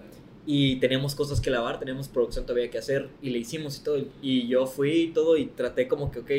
y 0.46 0.78
teníamos 0.78 1.16
cosas 1.16 1.42
que 1.42 1.50
lavar, 1.50 1.80
teníamos 1.80 2.08
producción 2.08 2.46
todavía 2.46 2.70
que 2.70 2.78
hacer 2.78 3.10
y 3.22 3.30
le 3.30 3.40
hicimos 3.40 3.78
y 3.78 3.84
todo. 3.84 3.98
Y 4.22 4.48
yo 4.48 4.68
fui 4.68 4.92
y 4.92 5.08
todo 5.08 5.38
y 5.38 5.46
traté 5.48 5.88
como 5.88 6.12
que, 6.12 6.20
ok, 6.20 6.32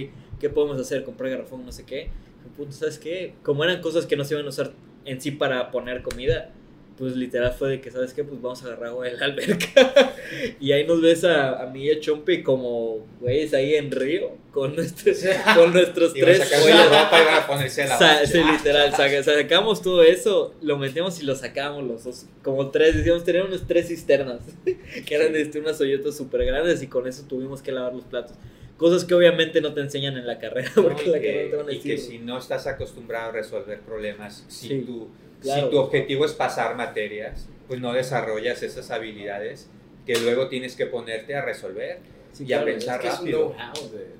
¿qué 0.42 0.50
podemos 0.50 0.78
hacer? 0.78 1.04
Compré 1.04 1.30
garrafón, 1.30 1.64
no 1.64 1.72
sé 1.72 1.84
qué. 1.86 2.10
Puta, 2.56 2.72
¿sabes 2.72 2.98
qué? 2.98 3.32
Como 3.42 3.64
eran 3.64 3.80
cosas 3.80 4.04
que 4.04 4.16
no 4.16 4.24
se 4.24 4.34
iban 4.34 4.44
a 4.44 4.50
usar 4.50 4.72
en 5.06 5.20
sí 5.22 5.30
para 5.30 5.70
poner 5.70 6.02
comida, 6.02 6.50
pues 6.98 7.16
literal 7.16 7.52
fue 7.52 7.70
de 7.70 7.80
que, 7.80 7.90
¿sabes 7.90 8.12
qué? 8.12 8.22
Pues 8.24 8.42
vamos 8.42 8.62
a 8.62 8.66
agarrar 8.66 8.88
agua 8.88 9.06
de 9.06 9.12
la 9.16 9.24
alberca. 9.24 10.14
y 10.60 10.72
ahí 10.72 10.86
nos 10.86 11.00
ves 11.00 11.24
a, 11.24 11.62
a 11.62 11.66
mí 11.66 11.84
y 11.86 11.90
a 11.90 11.98
Chompi 12.00 12.42
como, 12.42 13.06
güeyes, 13.20 13.54
ahí 13.54 13.76
en 13.76 13.90
Río, 13.90 14.32
con 14.52 14.76
nuestros, 14.76 15.18
con 15.56 15.72
nuestros 15.72 16.12
tres 16.12 16.40
ropa 16.50 17.18
y 17.18 17.22
iban 17.22 17.34
a 17.42 17.46
ponerse 17.46 17.86
la 17.86 17.98
Sa- 17.98 18.26
sí, 18.26 18.42
literal, 18.44 18.92
saca- 18.92 19.22
sacamos 19.22 19.80
todo 19.80 20.02
eso, 20.02 20.54
lo 20.60 20.76
metemos 20.76 21.20
y 21.22 21.24
lo 21.24 21.34
sacamos 21.34 21.84
los 21.84 22.04
dos, 22.04 22.26
como 22.42 22.70
tres, 22.70 22.96
decíamos, 22.96 23.24
teníamos 23.24 23.50
unas 23.52 23.66
tres 23.66 23.88
cisternas, 23.88 24.40
que 25.06 25.14
eran 25.14 25.34
este, 25.34 25.58
unas 25.60 25.80
hoyotas 25.80 26.16
súper 26.16 26.44
grandes 26.44 26.82
y 26.82 26.88
con 26.88 27.06
eso 27.06 27.24
tuvimos 27.26 27.62
que 27.62 27.72
lavar 27.72 27.94
los 27.94 28.04
platos. 28.04 28.36
Cosas 28.76 29.04
que 29.04 29.14
obviamente 29.14 29.60
no 29.60 29.74
te 29.74 29.80
enseñan 29.80 30.16
en 30.16 30.26
la 30.26 30.38
carrera, 30.38 30.70
porque 30.74 31.02
y, 31.02 31.06
en 31.06 31.12
la 31.12 31.18
carrera 31.18 31.44
no 31.44 31.50
te 31.50 31.56
van 31.56 31.64
a 31.66 31.68
que, 31.68 31.72
y 31.74 31.76
decir. 31.78 31.94
que 31.96 31.98
si 32.00 32.18
no 32.18 32.38
estás 32.38 32.66
acostumbrado 32.66 33.30
a 33.30 33.32
resolver 33.32 33.80
problemas, 33.80 34.44
si, 34.48 34.68
Sí, 34.68 34.80
tu, 34.80 35.08
claro. 35.40 35.64
si 35.66 35.70
tu 35.70 35.78
objetivo 35.78 36.24
es 36.24 36.32
pasar 36.32 36.74
materias, 36.76 37.48
pues 37.68 37.80
no 37.80 37.92
desarrollas 37.92 38.62
esas 38.62 38.90
habilidades 38.90 39.68
que 40.06 40.18
luego 40.18 40.48
tienes 40.48 40.74
que 40.74 40.86
ponerte 40.86 41.34
a 41.36 41.42
resolver. 41.44 41.98
Sí, 42.32 42.44
y 42.44 42.52
a 42.54 42.62
claro, 42.62 42.64
pensar 42.72 42.96
Es 42.96 43.00
que 43.02 43.08
es 43.08 43.14
un 43.14 43.20
rápido. 43.26 43.54
know-how 43.56 43.90
de, 43.92 43.98
de- 43.98 44.12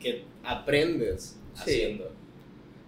que 0.00 0.24
aprendes 0.42 1.36
Sí. 1.54 1.60
haciendo. 1.62 2.10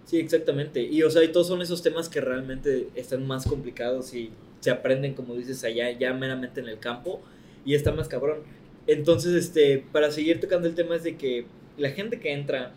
Sí, 0.05 0.19
exactamente. 0.19 0.81
Y 0.81 1.03
o 1.03 1.09
sea, 1.09 1.23
y 1.23 1.29
todos 1.29 1.47
son 1.47 1.61
esos 1.61 1.81
temas 1.83 2.09
que 2.09 2.19
realmente 2.21 2.87
están 2.95 3.25
más 3.27 3.45
complicados 3.45 4.13
y 4.13 4.31
se 4.61 4.71
aprenden, 4.71 5.13
como 5.13 5.35
dices, 5.35 5.63
allá, 5.63 5.91
ya 5.91 6.13
meramente 6.13 6.59
en 6.59 6.67
el 6.67 6.79
campo 6.79 7.21
y 7.65 7.75
está 7.75 7.91
más 7.91 8.07
cabrón. 8.07 8.39
Entonces, 8.87 9.33
este, 9.33 9.83
para 9.91 10.11
seguir 10.11 10.39
tocando 10.39 10.67
el 10.67 10.75
tema 10.75 10.95
es 10.95 11.03
de 11.03 11.17
que 11.17 11.45
la 11.77 11.91
gente 11.91 12.19
que 12.19 12.31
entra 12.31 12.73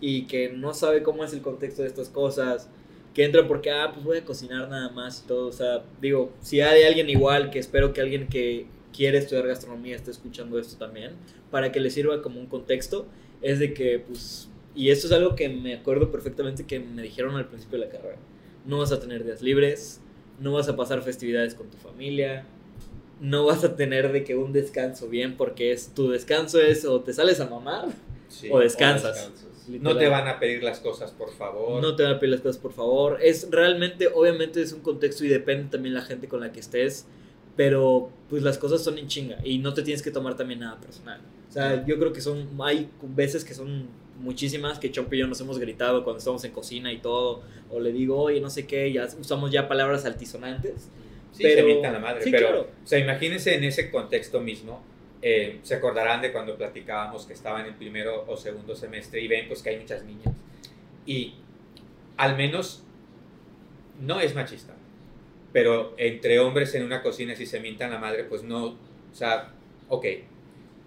y 0.00 0.26
que 0.26 0.50
no 0.50 0.72
sabe 0.72 1.02
cómo 1.02 1.24
es 1.24 1.32
el 1.32 1.42
contexto 1.42 1.82
de 1.82 1.88
estas 1.88 2.08
cosas, 2.08 2.70
que 3.14 3.24
entra 3.24 3.46
porque, 3.48 3.70
ah, 3.70 3.90
pues 3.92 4.04
voy 4.04 4.18
a 4.18 4.24
cocinar 4.24 4.68
nada 4.68 4.90
más 4.90 5.22
y 5.24 5.26
todo, 5.26 5.48
o 5.48 5.52
sea, 5.52 5.82
digo, 6.00 6.32
si 6.40 6.60
hay 6.60 6.84
alguien 6.84 7.10
igual, 7.10 7.50
que 7.50 7.58
espero 7.58 7.92
que 7.92 8.00
alguien 8.00 8.28
que 8.28 8.66
quiere 8.92 9.18
estudiar 9.18 9.46
gastronomía 9.48 9.96
esté 9.96 10.12
escuchando 10.12 10.58
esto 10.58 10.78
también, 10.78 11.12
para 11.50 11.72
que 11.72 11.80
le 11.80 11.90
sirva 11.90 12.22
como 12.22 12.38
un 12.38 12.46
contexto, 12.46 13.06
es 13.42 13.58
de 13.58 13.74
que, 13.74 13.98
pues, 13.98 14.48
y 14.74 14.90
esto 14.90 15.08
es 15.08 15.12
algo 15.12 15.34
que 15.34 15.48
me 15.48 15.74
acuerdo 15.74 16.12
perfectamente 16.12 16.64
que 16.64 16.78
me 16.78 17.02
dijeron 17.02 17.34
al 17.34 17.48
principio 17.48 17.80
de 17.80 17.86
la 17.86 17.90
carrera. 17.90 18.18
No 18.64 18.78
vas 18.78 18.92
a 18.92 19.00
tener 19.00 19.24
días 19.24 19.42
libres, 19.42 20.00
no 20.40 20.52
vas 20.52 20.68
a 20.68 20.76
pasar 20.76 21.02
festividades 21.02 21.54
con 21.54 21.68
tu 21.68 21.76
familia, 21.76 22.46
no 23.20 23.44
vas 23.46 23.64
a 23.64 23.76
tener 23.76 24.12
de 24.12 24.24
que 24.24 24.36
un 24.36 24.52
descanso 24.52 25.08
bien, 25.08 25.36
porque 25.36 25.72
es 25.72 25.94
tu 25.94 26.10
descanso 26.10 26.60
es 26.60 26.84
o 26.84 27.00
te 27.00 27.12
sales 27.12 27.40
a 27.40 27.48
mamar 27.48 27.88
Sí. 28.28 28.48
o 28.50 28.58
descansas. 28.60 29.30
No 29.68 29.96
te 29.96 30.08
van 30.08 30.28
a 30.28 30.38
pedir 30.38 30.62
las 30.62 30.80
cosas, 30.80 31.10
por 31.12 31.30
favor. 31.32 31.82
No 31.82 31.94
te 31.96 32.02
van 32.02 32.12
a 32.12 32.18
pedir 32.18 32.32
las 32.32 32.40
cosas, 32.40 32.58
por 32.58 32.72
favor. 32.72 33.18
Es 33.22 33.48
realmente, 33.50 34.08
obviamente 34.08 34.62
es 34.62 34.72
un 34.72 34.80
contexto 34.80 35.24
y 35.24 35.28
depende 35.28 35.68
también 35.70 35.94
la 35.94 36.02
gente 36.02 36.26
con 36.28 36.40
la 36.40 36.52
que 36.52 36.60
estés, 36.60 37.06
pero 37.56 38.10
pues 38.30 38.42
las 38.42 38.56
cosas 38.56 38.82
son 38.82 38.98
en 38.98 39.08
chinga 39.08 39.38
y 39.44 39.58
no 39.58 39.74
te 39.74 39.82
tienes 39.82 40.02
que 40.02 40.10
tomar 40.10 40.36
también 40.36 40.60
nada 40.60 40.78
personal. 40.80 41.20
O 41.48 41.52
sea, 41.52 41.84
yo 41.86 41.98
creo 41.98 42.12
que 42.12 42.20
son, 42.20 42.48
hay 42.60 42.88
veces 43.02 43.44
que 43.44 43.52
son 43.54 43.88
muchísimas 44.20 44.78
que 44.78 44.90
Chomp 44.90 45.12
y 45.14 45.18
yo 45.18 45.26
nos 45.26 45.40
hemos 45.40 45.58
gritado 45.58 46.04
cuando 46.04 46.18
estamos 46.18 46.42
en 46.44 46.52
cocina 46.52 46.92
y 46.92 46.98
todo, 46.98 47.42
o 47.70 47.80
le 47.80 47.92
digo, 47.92 48.20
oye, 48.20 48.40
no 48.40 48.50
sé 48.50 48.66
qué, 48.66 48.92
ya 48.92 49.06
usamos 49.18 49.50
ya 49.50 49.68
palabras 49.68 50.04
altisonantes. 50.04 50.88
Sí, 51.32 51.42
Pero- 51.42 51.56
se 51.56 51.62
mientan 51.64 51.92
la 51.92 51.98
madre. 51.98 52.22
sí, 52.22 52.30
pero, 52.30 52.46
claro. 52.48 52.68
o 52.82 52.86
sea, 52.86 52.98
imagínense 52.98 53.54
en 53.54 53.64
ese 53.64 53.90
contexto 53.90 54.40
mismo. 54.40 54.82
eh, 55.20 55.58
se 55.64 55.74
acordarán 55.74 56.22
de 56.22 56.30
cuando 56.30 56.56
platicábamos 56.56 57.26
que 57.26 57.32
estaban 57.32 57.66
en 57.66 57.74
primero 57.74 58.24
o 58.28 58.36
segundo 58.36 58.76
semestre 58.76 59.20
y 59.20 59.26
ven 59.26 59.48
pues 59.48 59.62
que 59.64 59.70
hay 59.70 59.78
muchas 59.80 60.04
niñas. 60.04 60.32
Y 61.06 61.34
al 62.16 62.36
menos 62.36 62.84
no 64.00 64.20
es 64.20 64.34
machista. 64.36 64.74
Pero 65.52 65.94
entre 65.96 66.38
hombres 66.38 66.72
en 66.76 66.84
una 66.84 67.02
cocina 67.02 67.34
si 67.34 67.46
se 67.46 67.58
mientan 67.58 67.90
la 67.90 67.98
madre, 67.98 68.22
pues 68.24 68.44
no, 68.44 68.64
o 68.66 68.76
sea, 69.12 69.50
ok. 69.88 70.06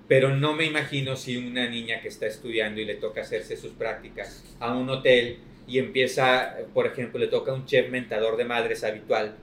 Pero 0.08 0.30
no 0.36 0.54
me 0.54 0.64
imagino 0.66 1.18
si 1.18 1.36
una 1.36 1.68
niña 1.70 2.00
que 2.02 2.08
está 2.08 2.26
estudiando 2.28 2.80
y 2.80 2.86
le 2.86 2.96
toca 2.96 3.20
hacerse 3.22 3.58
sus 3.58 3.72
prácticas 3.74 4.46
a 4.62 4.74
un 4.76 4.90
hotel 4.90 5.40
y 5.68 5.80
empieza, 5.80 6.56
por 6.74 6.88
ejemplo, 6.88 7.20
le 7.20 7.28
toca 7.28 7.52
un 7.54 7.66
chef 7.66 7.90
mentador 7.90 8.38
de 8.38 8.46
madres 8.46 8.84
habitual 8.86 9.36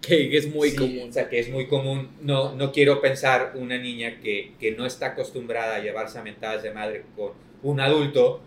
Que, 0.00 0.36
es 0.36 0.52
muy 0.54 0.70
Sí, 0.70 0.76
común. 0.76 1.08
O 1.08 1.12
sea, 1.12 1.28
que 1.28 1.38
es 1.40 1.48
muy 1.50 1.66
común. 1.66 2.08
No, 2.22 2.54
no 2.54 2.70
quiero 2.72 3.00
pensar 3.00 3.52
una 3.56 3.76
niña 3.78 4.20
que, 4.20 4.52
que 4.60 4.72
no 4.72 4.86
está 4.86 5.06
acostumbrada 5.08 5.76
a 5.76 5.80
llevarse 5.80 6.18
a 6.18 6.22
mentadas 6.22 6.62
de 6.62 6.70
madre 6.72 7.04
con 7.16 7.32
un 7.62 7.80
adulto, 7.80 8.40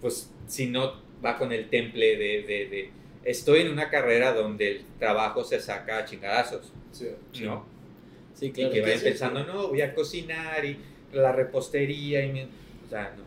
pues 0.00 0.30
si 0.46 0.66
no 0.66 0.94
va 1.24 1.36
con 1.36 1.52
el 1.52 1.68
temple 1.68 2.16
de, 2.16 2.42
de, 2.42 2.66
de, 2.68 2.90
estoy 3.24 3.62
en 3.62 3.70
una 3.70 3.90
carrera 3.90 4.32
donde 4.32 4.70
el 4.70 4.84
trabajo 4.98 5.42
se 5.42 5.58
saca 5.60 5.98
a 5.98 6.04
chingadazos, 6.04 6.72
Sí. 6.92 7.08
¿no? 7.44 7.66
Sí, 8.34 8.46
Y 8.46 8.50
claro. 8.52 8.70
que 8.72 8.80
vayan 8.80 9.00
pensando, 9.00 9.44
no, 9.44 9.68
voy 9.68 9.80
a 9.82 9.94
cocinar 9.94 10.64
y 10.64 10.78
la 11.12 11.32
repostería 11.32 12.24
y 12.24 12.32
mi-". 12.32 12.42
O 12.86 12.88
sea, 12.88 13.12
no. 13.16 13.24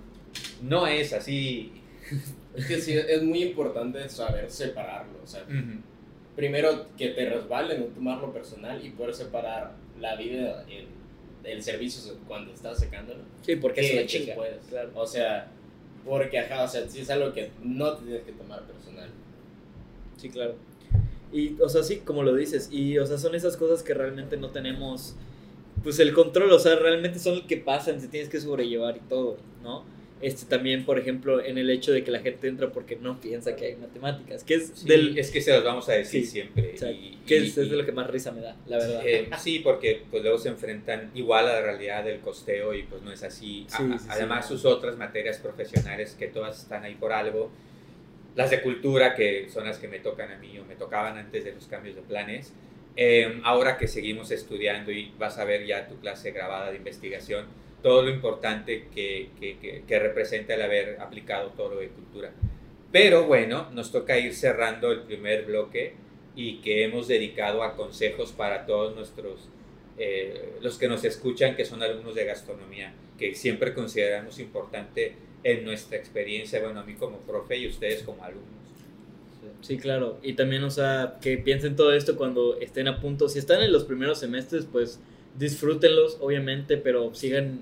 No 0.70 0.88
es 0.88 1.12
así. 1.12 1.74
Es 2.56 2.66
que 2.66 2.80
sí, 2.80 2.94
es 2.94 3.22
muy 3.24 3.44
importante 3.44 4.08
saber 4.08 4.50
separarlo. 4.50 5.20
O 5.24 5.28
sea, 5.28 5.44
primero 6.36 6.86
que 6.98 7.10
te 7.10 7.30
resbale, 7.30 7.78
no 7.78 7.86
tomarlo 7.86 8.32
personal 8.32 8.84
y 8.86 8.89
poder 8.91 9.13
separar 9.13 9.74
la 10.00 10.15
vida, 10.15 10.65
el, 10.70 10.88
el 11.44 11.62
servicio 11.62 12.13
cuando 12.28 12.54
estás 12.54 12.80
secándolo. 12.80 13.22
Sí, 13.41 13.56
porque 13.56 13.82
es 13.82 13.94
una 13.94 14.06
chinga. 14.06 14.26
después. 14.28 14.52
Claro. 14.70 14.89
O 14.96 15.06
sea, 15.06 15.52
porque 16.06 16.39
ajá, 16.39 16.63
o 16.63 16.67
sea, 16.67 16.88
sí 16.88 17.02
es 17.02 17.10
algo 17.10 17.34
que 17.34 17.52
no 17.63 17.94
te 17.94 18.04
tienes 18.04 18.24
que 18.24 18.32
tomar 18.32 18.63
personal. 18.63 19.10
Sí, 20.17 20.30
claro. 20.30 20.56
Y, 21.32 21.60
o 21.62 21.70
sea, 21.70 21.84
sí, 21.84 21.98
como 21.98 22.24
lo 22.24 22.36
dices, 22.36 22.70
y, 22.72 22.98
o 22.98 23.06
sea, 23.06 23.17
son 23.17 23.36
esas 23.36 23.56
cosas 23.56 23.84
que 23.84 23.94
realmente 23.94 24.36
no 24.38 24.50
tenemos, 24.50 25.15
pues, 25.82 25.98
el 26.00 26.13
control, 26.13 26.52
o 26.52 26.60
sea, 26.60 26.76
realmente 26.76 27.20
son 27.20 27.36
el 27.36 27.48
que 27.48 27.58
pasan, 27.58 28.00
te 28.00 28.08
tienes 28.08 28.30
que 28.30 28.41
sobrellevar 28.41 28.98
y 28.98 29.00
todo, 29.02 29.38
¿no? 29.63 29.86
Este 30.22 30.46
también, 30.46 30.86
por 30.86 31.00
ejemplo, 31.00 31.44
en 31.44 31.58
el 31.58 31.70
hecho 31.70 31.92
de 31.92 32.04
que 32.04 32.12
la 32.12 32.20
gente 32.20 32.48
entra 32.48 32.72
porque 32.72 32.96
no 32.96 33.20
piensa 33.20 33.56
que 33.56 33.66
hay 33.66 33.76
matemáticas, 33.76 34.44
que 34.44 34.56
es 34.56 34.72
Sí, 34.76 34.88
del... 34.88 35.18
es 35.18 35.32
que 35.32 35.42
se 35.42 35.52
los 35.52 35.64
vamos 35.64 35.90
a 35.90 35.94
decir 35.94 36.22
Sí, 36.24 36.28
siempre. 36.32 36.74
o 36.76 36.78
sea, 36.78 36.92
y- 36.92 37.20
que 37.26 37.36
y- 37.38 37.44
es, 37.48 37.58
es 37.58 37.70
de 37.70 37.76
y- 37.76 37.80
lo 37.80 37.86
que 37.86 37.92
más 37.92 38.08
risa 38.10 38.32
me 38.32 38.42
da, 38.42 38.56
la 38.68 38.78
verdad. 38.78 39.02
Eh, 39.06 39.30
sí, 39.40 39.60
porque 39.60 40.04
pues 40.12 40.22
luego 40.24 40.38
se 40.38 40.50
enfrentan 40.50 41.12
igual 41.16 41.48
a 41.48 41.54
la 41.54 41.62
realidad 41.62 42.04
del 42.04 42.20
costeo 42.20 42.74
y 42.76 42.84
pues 42.84 43.02
no 43.02 43.12
es 43.12 43.24
así. 43.24 43.66
Sí, 43.68 43.84
a- 43.84 44.00
además 44.14 44.48
sus 44.48 44.64
otras 44.66 44.98
materias 44.98 45.38
profesionales 45.40 46.16
que 46.18 46.28
todas 46.28 46.62
están 46.62 46.84
ahí 46.84 46.96
por 46.96 47.14
algo. 47.14 47.52
Las 48.36 48.50
de 48.52 48.62
cultura, 48.62 49.14
que 49.16 49.50
son 49.50 49.66
las 49.66 49.78
que 49.78 49.88
me 49.88 50.00
tocan 50.00 50.32
a 50.32 50.38
mí 50.38 50.58
o 50.60 50.64
me 50.66 50.76
tocaban 50.76 51.18
antes 51.18 51.44
de 51.44 51.52
los 51.54 51.66
cambios 51.68 51.96
de 51.96 52.02
planes. 52.02 52.54
Eh, 52.96 53.40
ahora 53.44 53.78
que 53.78 53.88
seguimos 53.88 54.32
estudiando 54.32 54.92
y 54.92 55.12
vas 55.18 55.38
a 55.38 55.46
ver 55.46 55.66
ya 55.66 55.88
tu 55.88 55.96
clase 56.00 56.32
grabada 56.32 56.72
de 56.72 56.78
investigación, 56.78 57.46
todo 57.82 58.04
lo 58.04 58.10
importante 58.10 58.88
que, 58.94 59.30
que, 59.39 60.00
representa 60.00 60.54
el 60.54 60.62
haber 60.62 61.00
aplicado 61.00 61.50
todo 61.50 61.76
lo 61.76 61.80
de 61.80 61.89
cultura. 61.89 62.32
Pero 62.91 63.26
bueno, 63.26 63.70
nos 63.72 63.91
toca 63.91 64.17
ir 64.17 64.34
cerrando 64.34 64.91
el 64.91 65.02
primer 65.02 65.46
bloque 65.46 65.94
y 66.36 66.58
que 66.62 66.84
hemos 66.84 67.08
dedicado 67.08 67.63
a 67.63 67.76
consejos 67.76 68.32
para 68.32 68.65
todos 68.65 68.96
nuestros, 68.96 69.50
eh, 69.98 70.54
los 70.62 70.78
que 70.78 70.88
nos 70.88 71.04
escuchan, 71.04 71.56
que 71.56 71.65
son 71.65 71.82
alumnos 71.82 72.15
de 72.15 72.26
gastronomía, 72.26 72.94
que 73.17 73.36
siempre 73.36 73.74
consideramos 73.74 74.39
importante 74.39 75.15
en 75.44 75.65
nuestra 75.65 75.98
experiencia, 75.98 76.62
bueno, 76.62 76.82
a 76.82 76.84
mí 76.84 76.96
como 76.96 77.17
profe 77.20 77.58
y 77.58 77.67
ustedes 77.67 78.04
como 78.04 78.24
alumnos. 78.24 78.62
Sí, 79.62 79.78
claro. 79.78 80.20
Y 80.22 80.34
también, 80.34 80.63
o 80.63 80.70
sea, 80.70 81.17
que 81.22 81.38
piensen 81.38 81.76
todo 81.76 81.94
esto 81.94 82.15
cuando 82.15 82.60
estén 82.60 82.88
a 82.88 83.00
punto. 83.00 83.30
Si 83.30 83.39
están 83.39 83.62
en 83.62 83.72
los 83.72 83.86
primeros 83.86 84.20
semestres, 84.20 84.67
pues 84.72 85.00
disfrútenlos, 85.38 86.17
obviamente, 86.22 86.78
pero 86.78 87.13
sigan 87.13 87.62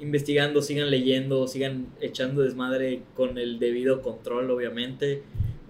investigando, 0.00 0.62
sigan 0.62 0.90
leyendo, 0.90 1.46
sigan 1.46 1.86
echando 2.00 2.42
desmadre 2.42 3.02
con 3.14 3.38
el 3.38 3.58
debido 3.58 4.02
control, 4.02 4.50
obviamente. 4.50 5.22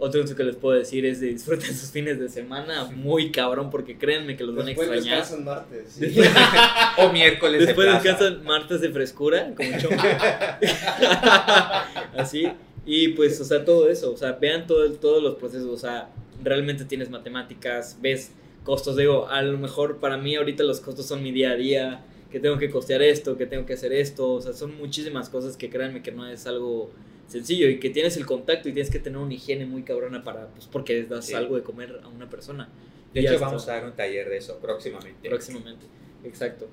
Otro 0.03 0.23
cosa 0.23 0.35
que 0.35 0.45
les 0.45 0.57
puedo 0.57 0.79
decir 0.79 1.05
es 1.05 1.21
de 1.21 1.27
disfruten 1.27 1.67
sus 1.75 1.91
fines 1.91 2.19
de 2.19 2.29
semana 2.31 2.85
muy 2.85 3.31
cabrón, 3.33 3.69
porque 3.71 3.99
créanme 3.99 4.35
que 4.37 4.45
los 4.45 4.55
van 4.55 4.65
a 4.65 4.69
Después 4.69 4.89
extrañar. 4.89 5.19
descansan 5.19 5.45
martes. 5.45 5.93
sí. 5.93 6.01
Después, 6.07 6.31
O 6.99 7.13
miércoles 7.13 7.61
de 7.61 7.67
después 7.67 7.87
plaza. 7.89 8.03
descansan 8.03 8.45
martes 8.45 8.81
de 8.81 8.89
frescura, 8.91 9.53
como. 9.55 9.71
Así. 12.17 12.49
Y 12.87 13.09
pues, 13.09 13.39
o 13.41 13.45
sea, 13.45 13.65
todo 13.65 13.89
eso, 13.91 14.13
o 14.13 14.17
sea, 14.17 14.33
vean 14.33 14.67
todo, 14.67 14.85
el- 14.85 14.99
todos 14.99 15.23
los 15.23 15.35
procesos, 15.37 15.67
o 15.69 15.77
sea, 15.77 16.09
realmente 16.43 16.85
tienes 16.87 17.11
matemáticas, 17.11 17.99
ves 18.01 18.33
costos, 18.65 18.97
digo, 18.97 19.29
a 19.29 19.43
lo 19.43 19.59
mejor 19.59 19.99
para 19.99 20.17
mí 20.17 20.37
ahorita 20.37 20.63
los 20.65 20.81
costos 20.81 21.07
son 21.07 21.23
mi 21.23 21.33
día 21.33 21.53
a 21.53 21.57
día, 21.57 22.05
que 22.31 22.39
tengo 22.41 22.59
que 22.59 22.71
costear 22.71 23.03
esto, 23.03 23.37
que 23.37 23.47
tengo 23.47 23.67
que 23.67 23.73
hacer 23.73 23.93
esto, 23.93 24.35
o 24.35 24.41
sea, 24.41 24.53
son 24.53 24.77
muchísimas 24.77 25.29
cosas 25.29 25.57
que 25.57 25.69
créanme 25.71 26.03
que 26.03 26.13
no 26.13 26.29
es 26.29 26.47
algo 26.47 26.91
sencillo 27.27 27.69
y 27.69 27.79
que 27.81 27.91
tienes 27.91 28.17
el 28.17 28.27
contacto 28.27 28.69
y 28.69 28.73
tienes 28.73 28.91
que 28.91 28.99
tener 28.99 29.19
una 29.19 29.33
higiene 29.35 29.65
muy 29.67 29.83
cabrona 29.83 30.23
para, 30.23 30.49
pues, 30.49 30.67
porque 30.67 31.03
das 31.05 31.27
Sí. 31.27 31.35
algo 31.35 31.57
de 31.57 31.63
comer 31.63 32.01
a 32.03 32.09
una 32.09 32.29
persona. 32.29 32.69
De 33.15 33.23
Y 33.23 33.27
hecho, 33.27 33.39
vamos 33.41 33.69
a 33.69 33.73
dar 33.73 33.85
un 33.85 33.93
taller 33.93 34.29
de 34.29 34.37
eso 34.37 34.59
próximamente. 34.59 35.29
Próximamente, 35.29 35.87
exacto. 36.25 36.69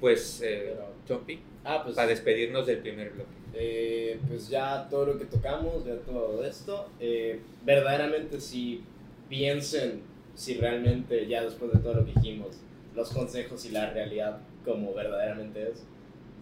Pues, 0.00 0.40
eh, 0.42 0.74
Chompi, 1.06 1.40
Ah, 1.64 1.82
pues. 1.82 1.96
para 1.96 2.08
despedirnos 2.08 2.66
del 2.66 2.78
primer 2.78 3.10
bloque. 3.10 3.30
Eh, 3.54 4.18
pues 4.28 4.48
ya 4.48 4.88
todo 4.90 5.06
lo 5.06 5.18
que 5.18 5.26
tocamos, 5.26 5.84
ya 5.84 5.96
todo 5.98 6.44
esto, 6.44 6.88
eh, 7.00 7.40
verdaderamente 7.64 8.40
si 8.40 8.82
piensen 9.28 10.00
si 10.34 10.54
realmente 10.54 11.26
ya 11.26 11.42
después 11.44 11.72
de 11.72 11.78
todo 11.78 11.94
lo 11.94 12.04
que 12.04 12.12
dijimos, 12.12 12.56
los 12.94 13.10
consejos 13.10 13.64
y 13.64 13.70
la 13.70 13.90
realidad 13.90 14.38
como 14.64 14.94
verdaderamente 14.94 15.70
es, 15.70 15.84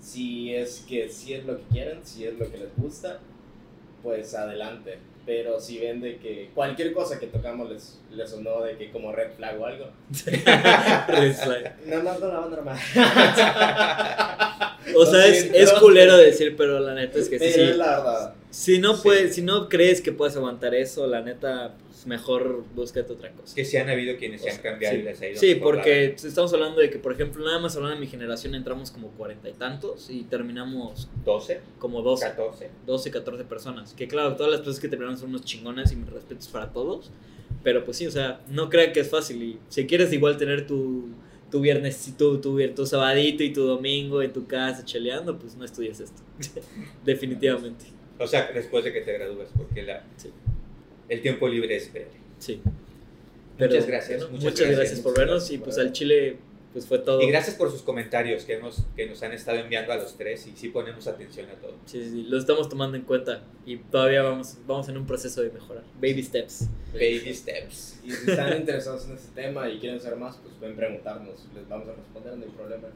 si 0.00 0.54
es 0.54 0.84
que 0.88 1.08
si 1.08 1.34
es 1.34 1.44
lo 1.44 1.56
que 1.58 1.64
quieren, 1.72 2.00
si 2.04 2.24
es 2.26 2.38
lo 2.38 2.50
que 2.50 2.58
les 2.58 2.76
gusta, 2.76 3.20
pues 4.02 4.34
adelante. 4.34 4.98
Pero 5.24 5.60
si 5.60 5.78
ven 5.78 6.00
de 6.00 6.18
que 6.18 6.50
cualquier 6.52 6.92
cosa 6.92 7.20
que 7.20 7.28
tocamos 7.28 7.70
les, 7.70 8.00
les 8.10 8.28
sonó 8.28 8.60
de 8.62 8.76
que 8.76 8.90
como 8.90 9.12
red 9.12 9.30
flag 9.36 9.60
o 9.60 9.66
algo, 9.66 9.86
Red 10.26 11.34
flag. 11.34 11.76
no, 11.86 12.02
no, 12.02 12.18
no 12.18 12.26
la 12.26 12.40
van 12.40 12.52
a 12.52 12.56
armar. 12.56 12.78
O 14.96 15.06
sea, 15.06 15.26
es, 15.26 15.48
es 15.54 15.72
culero 15.74 16.16
decir, 16.16 16.56
pero 16.56 16.80
la 16.80 16.94
neta 16.94 17.20
es 17.20 17.28
que 17.28 17.38
sí. 17.38 17.44
Pero 17.44 17.54
sí. 17.54 17.70
es 17.70 17.76
la 17.76 17.98
verdad. 17.98 18.34
Si 18.52 18.78
no, 18.78 18.94
Sí. 18.94 19.00
puedes, 19.02 19.34
si 19.34 19.40
no 19.42 19.68
crees 19.70 20.02
que 20.02 20.12
puedes 20.12 20.36
aguantar 20.36 20.74
eso, 20.74 21.06
la 21.06 21.22
neta, 21.22 21.74
pues 21.88 22.06
mejor 22.06 22.64
búscate 22.74 23.10
otra 23.10 23.32
cosa. 23.32 23.54
Que 23.54 23.64
sí 23.64 23.78
han 23.78 23.88
habido 23.88 24.18
quienes 24.18 24.42
se 24.42 24.50
han 24.50 24.58
cambiado 24.58 24.94
y 24.94 24.98
Sí, 24.98 25.04
les 25.04 25.20
ha 25.22 25.26
ido 25.28 25.40
Sí, 25.40 25.54
porque 25.54 26.04
estamos 26.22 26.52
hablando 26.52 26.78
de 26.80 26.90
que, 26.90 26.98
por 26.98 27.12
ejemplo, 27.14 27.42
nada 27.44 27.58
más 27.60 27.74
hablando 27.76 27.94
de 27.94 28.00
mi 28.02 28.08
generación, 28.08 28.54
entramos 28.54 28.90
como 28.90 29.08
cuarenta 29.12 29.48
y 29.48 29.54
tantos 29.54 30.10
y 30.10 30.24
terminamos 30.24 31.06
verdad. 31.06 31.24
12, 31.24 31.60
como 31.78 32.02
12, 32.02 32.26
14. 32.26 32.70
12, 32.86 33.10
14 33.10 33.44
personas. 33.44 33.94
Que 33.94 34.06
claro, 34.06 34.36
todas 34.36 34.52
las 34.52 34.60
personas 34.60 34.80
que 34.80 34.88
terminaron 34.88 35.16
son 35.18 35.30
unos 35.30 35.44
chingones 35.46 35.90
y 35.92 35.96
mis 35.96 36.10
respetos 36.10 36.48
para 36.48 36.70
todos. 36.72 37.10
Pero 37.64 37.84
pues 37.86 37.96
sí, 37.96 38.06
o 38.06 38.10
sea, 38.10 38.42
no 38.50 38.68
crean 38.68 38.92
que 38.92 39.00
es 39.00 39.08
fácil. 39.08 39.42
Y 39.42 39.58
si 39.70 39.86
quieres 39.86 40.12
igual 40.12 40.36
tener 40.36 40.66
tu, 40.66 41.08
tu 41.50 41.60
viernes, 41.60 42.12
tu, 42.18 42.38
tu, 42.38 42.58
tu 42.74 42.84
sabadito 42.86 43.42
y 43.44 43.50
tu 43.52 43.62
domingo 43.64 44.20
en 44.20 44.30
tu 44.32 44.46
casa 44.46 44.84
cheleando, 44.84 45.38
pues 45.38 45.56
no 45.56 45.64
estudies 45.64 46.00
esto. 46.00 46.20
Definitivamente. 47.04 47.86
O 48.18 48.26
sea, 48.26 48.50
después 48.52 48.84
de 48.84 48.92
que 48.92 49.00
te 49.00 49.12
gradúes, 49.14 49.48
porque 49.56 49.82
la, 49.82 50.04
Sí. 50.16 50.30
el 51.08 51.20
tiempo 51.22 51.48
libre 51.48 51.76
es 51.76 51.92
breve. 51.92 52.10
Sí. 52.38 52.60
Muchas 53.58 53.86
gracias, 53.86 54.18
bueno, 54.20 54.32
muchas 54.32 54.44
muchas, 54.44 54.58
gracias, 54.60 54.78
gracias, 54.78 55.00
por 55.00 55.12
muchas 55.12 55.24
vernos 55.26 55.42
gracias 55.42 55.60
y 55.60 55.64
pues 55.64 55.78
al 55.78 55.92
Chile 55.92 56.36
pues 56.72 56.86
fue 56.86 56.98
todo. 56.98 57.20
Y 57.20 57.26
gracias 57.28 57.54
por 57.56 57.70
sus 57.70 57.82
comentarios 57.82 58.44
que, 58.44 58.54
hemos, 58.54 58.82
que 58.96 59.06
nos 59.06 59.22
han 59.22 59.32
estado 59.32 59.58
enviando 59.58 59.92
a 59.92 59.96
los 59.96 60.16
tres 60.16 60.46
y 60.46 60.52
sí 60.56 60.70
ponemos 60.70 61.06
atención 61.06 61.46
a 61.50 61.54
todo. 61.54 61.74
Sí, 61.84 62.02
sí, 62.02 62.10
sí, 62.10 62.22
lo 62.24 62.38
estamos 62.38 62.68
tomando 62.68 62.96
en 62.96 63.02
cuenta 63.04 63.44
y 63.66 63.76
todavía 63.76 64.22
vamos, 64.22 64.56
vamos 64.66 64.88
en 64.88 64.96
un 64.96 65.06
proceso 65.06 65.42
de 65.42 65.50
mejorar. 65.50 65.84
Baby 65.96 66.22
steps. 66.22 66.68
Baby 66.94 67.34
steps. 67.34 68.00
Y 68.02 68.10
si 68.10 68.30
están 68.30 68.56
interesados 68.56 69.06
en 69.06 69.16
este 69.16 69.42
tema 69.42 69.68
y 69.68 69.78
quieren 69.80 70.00
saber 70.00 70.18
más, 70.18 70.36
pues 70.38 70.54
pueden 70.58 70.74
preguntarnos. 70.74 71.46
Les 71.54 71.68
vamos 71.68 71.88
a 71.88 71.92
responder, 71.92 72.36
no 72.38 72.44
hay 72.44 72.50
problema. 72.50 72.88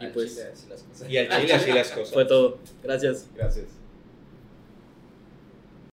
Y 0.00 0.06
pues, 0.06 0.08
al 0.08 0.12
pues- 0.12 0.30
chile, 0.32 0.48
así 0.52 0.66
las 0.68 0.82
cosas. 0.82 1.10
Y 1.10 1.16
al 1.18 1.28
chile 1.28 1.54
así 1.54 1.72
las 1.72 1.90
cosas. 1.90 2.14
Fue 2.14 2.24
todo. 2.24 2.58
Gracias. 2.82 3.26
Gracias. 3.36 3.66